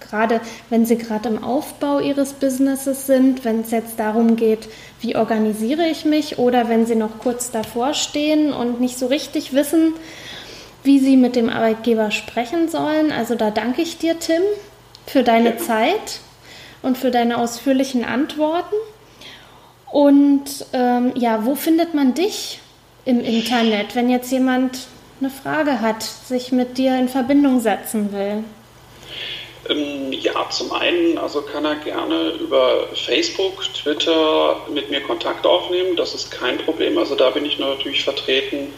gerade 0.09 0.41
wenn 0.69 0.85
sie 0.85 0.97
gerade 0.97 1.29
im 1.29 1.43
Aufbau 1.43 1.99
ihres 1.99 2.33
Businesses 2.33 3.07
sind, 3.07 3.43
wenn 3.43 3.61
es 3.61 3.71
jetzt 3.71 3.99
darum 3.99 4.35
geht, 4.35 4.69
wie 5.01 5.15
organisiere 5.15 5.87
ich 5.87 6.05
mich 6.05 6.37
oder 6.37 6.69
wenn 6.69 6.85
sie 6.85 6.95
noch 6.95 7.19
kurz 7.19 7.51
davor 7.51 7.93
stehen 7.93 8.53
und 8.53 8.79
nicht 8.79 8.99
so 8.99 9.07
richtig 9.07 9.53
wissen, 9.53 9.93
wie 10.83 10.99
sie 10.99 11.17
mit 11.17 11.35
dem 11.35 11.49
Arbeitgeber 11.49 12.11
sprechen 12.11 12.69
sollen. 12.69 13.11
Also 13.11 13.35
da 13.35 13.51
danke 13.51 13.81
ich 13.81 13.97
dir, 13.97 14.19
Tim, 14.19 14.41
für 15.07 15.23
deine 15.23 15.57
Zeit 15.57 16.19
und 16.81 16.97
für 16.97 17.11
deine 17.11 17.37
ausführlichen 17.37 18.03
Antworten. 18.03 18.75
Und 19.91 20.65
ähm, 20.73 21.11
ja, 21.15 21.45
wo 21.45 21.55
findet 21.55 21.93
man 21.93 22.13
dich 22.13 22.59
im 23.05 23.19
Internet, 23.19 23.95
wenn 23.95 24.09
jetzt 24.09 24.31
jemand 24.31 24.87
eine 25.19 25.29
Frage 25.29 25.81
hat, 25.81 26.03
sich 26.03 26.51
mit 26.51 26.77
dir 26.77 26.97
in 26.97 27.07
Verbindung 27.07 27.59
setzen 27.59 28.11
will? 28.11 28.43
Ähm, 29.69 30.11
ja, 30.11 30.49
zum 30.49 30.73
einen, 30.73 31.17
also 31.17 31.41
kann 31.41 31.65
er 31.65 31.75
gerne 31.75 32.31
über 32.31 32.87
Facebook, 32.93 33.63
Twitter 33.73 34.57
mit 34.73 34.89
mir 34.89 35.01
Kontakt 35.01 35.45
aufnehmen. 35.45 35.95
Das 35.95 36.13
ist 36.13 36.31
kein 36.31 36.57
Problem. 36.57 36.97
Also 36.97 37.15
da 37.15 37.29
bin 37.29 37.45
ich 37.45 37.59
natürlich 37.59 38.03
vertreten. 38.03 38.73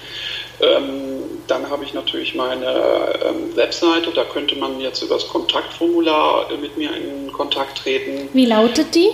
Ähm, 0.62 1.24
dann 1.48 1.70
habe 1.70 1.84
ich 1.84 1.94
natürlich 1.94 2.34
meine 2.36 3.20
ähm, 3.26 3.54
Webseite. 3.56 4.12
Da 4.12 4.24
könnte 4.24 4.56
man 4.56 4.80
jetzt 4.80 5.02
über 5.02 5.16
das 5.16 5.28
Kontaktformular 5.28 6.48
mit 6.62 6.78
mir 6.78 6.92
in 6.96 7.34
Kontakt 7.34 7.80
treten. 7.80 8.30
Wie 8.34 8.46
lautet 8.46 8.96
die? 8.96 9.10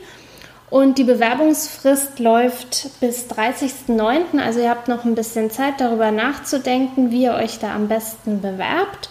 und 0.69 0.97
die 0.97 1.03
Bewerbungsfrist 1.03 2.19
läuft 2.19 2.89
bis 2.99 3.27
30.09. 3.29 4.39
Also 4.39 4.59
ihr 4.59 4.69
habt 4.69 4.87
noch 4.87 5.05
ein 5.05 5.15
bisschen 5.15 5.49
Zeit 5.51 5.75
darüber 5.79 6.11
nachzudenken, 6.11 7.11
wie 7.11 7.23
ihr 7.23 7.33
euch 7.33 7.59
da 7.59 7.73
am 7.73 7.87
besten 7.87 8.41
bewerbt 8.41 9.09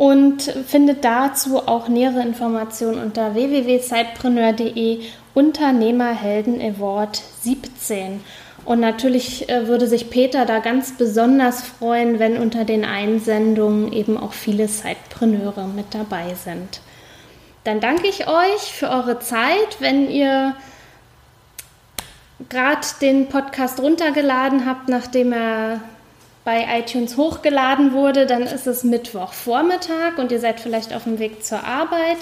und 0.00 0.40
findet 0.66 1.04
dazu 1.04 1.58
auch 1.68 1.88
nähere 1.88 2.22
Informationen 2.22 3.02
unter 3.02 3.34
www.zeitpreneur.de 3.34 5.00
Unternehmerhelden 5.34 6.60
Award 6.60 7.22
17. 7.42 8.22
Und 8.64 8.80
natürlich 8.80 9.48
äh, 9.48 9.66
würde 9.66 9.86
sich 9.86 10.10
Peter 10.10 10.44
da 10.44 10.58
ganz 10.58 10.96
besonders 10.96 11.62
freuen, 11.62 12.18
wenn 12.18 12.36
unter 12.36 12.64
den 12.64 12.84
Einsendungen 12.84 13.92
eben 13.92 14.18
auch 14.18 14.32
viele 14.32 14.66
Zeitpreneure 14.66 15.66
mit 15.66 15.94
dabei 15.94 16.34
sind. 16.34 16.80
Dann 17.64 17.80
danke 17.80 18.06
ich 18.06 18.26
euch 18.26 18.72
für 18.72 18.88
eure 18.88 19.18
Zeit. 19.18 19.80
Wenn 19.80 20.10
ihr 20.10 20.54
gerade 22.48 22.86
den 23.00 23.28
Podcast 23.28 23.80
runtergeladen 23.80 24.66
habt, 24.66 24.88
nachdem 24.88 25.32
er 25.32 25.80
bei 26.44 26.66
iTunes 26.78 27.16
hochgeladen 27.16 27.92
wurde, 27.92 28.26
dann 28.26 28.42
ist 28.42 28.66
es 28.66 28.82
Mittwochvormittag 28.82 30.16
und 30.16 30.32
ihr 30.32 30.40
seid 30.40 30.58
vielleicht 30.58 30.94
auf 30.94 31.04
dem 31.04 31.18
Weg 31.18 31.44
zur 31.44 31.64
Arbeit. 31.64 32.18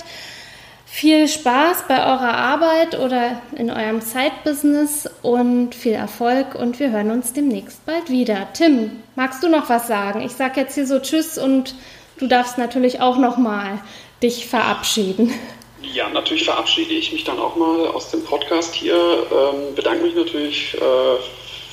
Viel 0.91 1.29
Spaß 1.29 1.85
bei 1.87 2.01
eurer 2.01 2.35
Arbeit 2.35 2.99
oder 2.99 3.41
in 3.57 3.71
eurem 3.71 4.01
Zeitbusiness 4.01 5.09
und 5.23 5.75
viel 5.75 5.93
Erfolg 5.93 6.57
und 6.57 6.81
wir 6.81 6.91
hören 6.91 7.13
uns 7.13 7.33
demnächst 7.33 7.85
bald 7.87 8.11
wieder. 8.11 8.49
Tim, 8.55 9.03
magst 9.15 9.43
du 9.45 9.49
noch 9.49 9.69
was 9.69 9.87
sagen? 9.87 10.23
Ich 10.23 10.33
sage 10.33 10.61
jetzt 10.61 10.75
hier 10.75 10.87
so 10.87 10.99
Tschüss 10.99 11.39
und 11.39 11.77
du 12.19 12.27
darfst 12.27 12.59
natürlich 12.59 13.01
auch 13.01 13.17
noch 13.17 13.37
mal 13.37 13.81
dich 14.23 14.49
verabschieden. 14.49 15.33
Ja, 15.81 16.09
natürlich 16.09 16.45
verabschiede 16.45 16.95
ich 16.95 17.13
mich 17.13 17.23
dann 17.23 17.39
auch 17.39 17.55
mal 17.55 17.87
aus 17.89 18.11
dem 18.11 18.25
Podcast 18.25 18.75
hier. 18.75 18.97
Ähm, 18.97 19.75
bedanke 19.77 20.03
mich 20.03 20.17
natürlich 20.17 20.75
äh, 20.75 21.23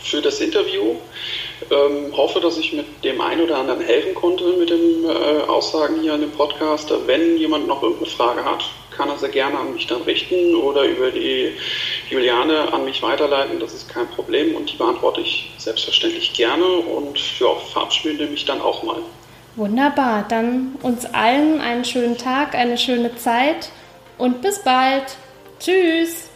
für 0.04 0.21
das 0.21 0.39
Interview. 0.41 0.95
Ähm, 1.71 2.15
hoffe, 2.15 2.39
dass 2.39 2.58
ich 2.58 2.73
mit 2.73 2.86
dem 3.04 3.19
einen 3.21 3.41
oder 3.41 3.58
anderen 3.58 3.82
helfen 3.82 4.13
konnte 4.13 4.43
mit 4.60 4.69
den 4.69 5.06
äh, 5.06 5.41
Aussagen 5.47 6.01
hier 6.01 6.13
in 6.13 6.21
dem 6.21 6.32
Podcast. 6.32 6.93
Wenn 7.08 7.38
jemand 7.38 7.65
noch 7.65 7.82
irgendeine 7.82 8.12
Frage 8.12 8.45
hat, 8.45 8.65
kann 8.96 9.10
er 9.10 9.18
sehr 9.18 9.30
gerne 9.30 9.60
an 9.60 9.74
mich 9.74 9.88
dann 9.88 10.02
richten 10.04 10.56
oder 10.56 10.84
über 10.84 11.12
die 11.12 11.52
Juliane 12.10 12.72
an 12.74 12.86
mich 12.86 13.02
weiterleiten. 13.02 13.60
Das 13.60 13.74
ist 13.74 13.90
kein 13.90 14.08
Problem 14.08 14.56
und 14.56 14.72
die 14.72 14.78
beantworte 14.78 15.22
ich 15.22 15.52
selbstverständlich 15.58 16.34
gerne 16.34 16.66
und 16.66 17.18
ja, 17.40 17.48
verabschiede 17.72 18.28
mich 18.28 18.46
dann 18.46 18.62
auch 18.62 18.84
mal. 18.84 18.98
Wunderbar, 19.56 20.26
dann 20.28 20.76
uns 20.82 21.06
allen 21.06 21.62
einen 21.62 21.86
schönen 21.86 22.18
Tag, 22.18 22.56
eine 22.56 22.78
schöne 22.78 23.16
Zeit 23.16 23.70
und 24.18 24.42
bis 24.42 24.60
bald. 24.60 25.18
Tschüss. 25.60 26.30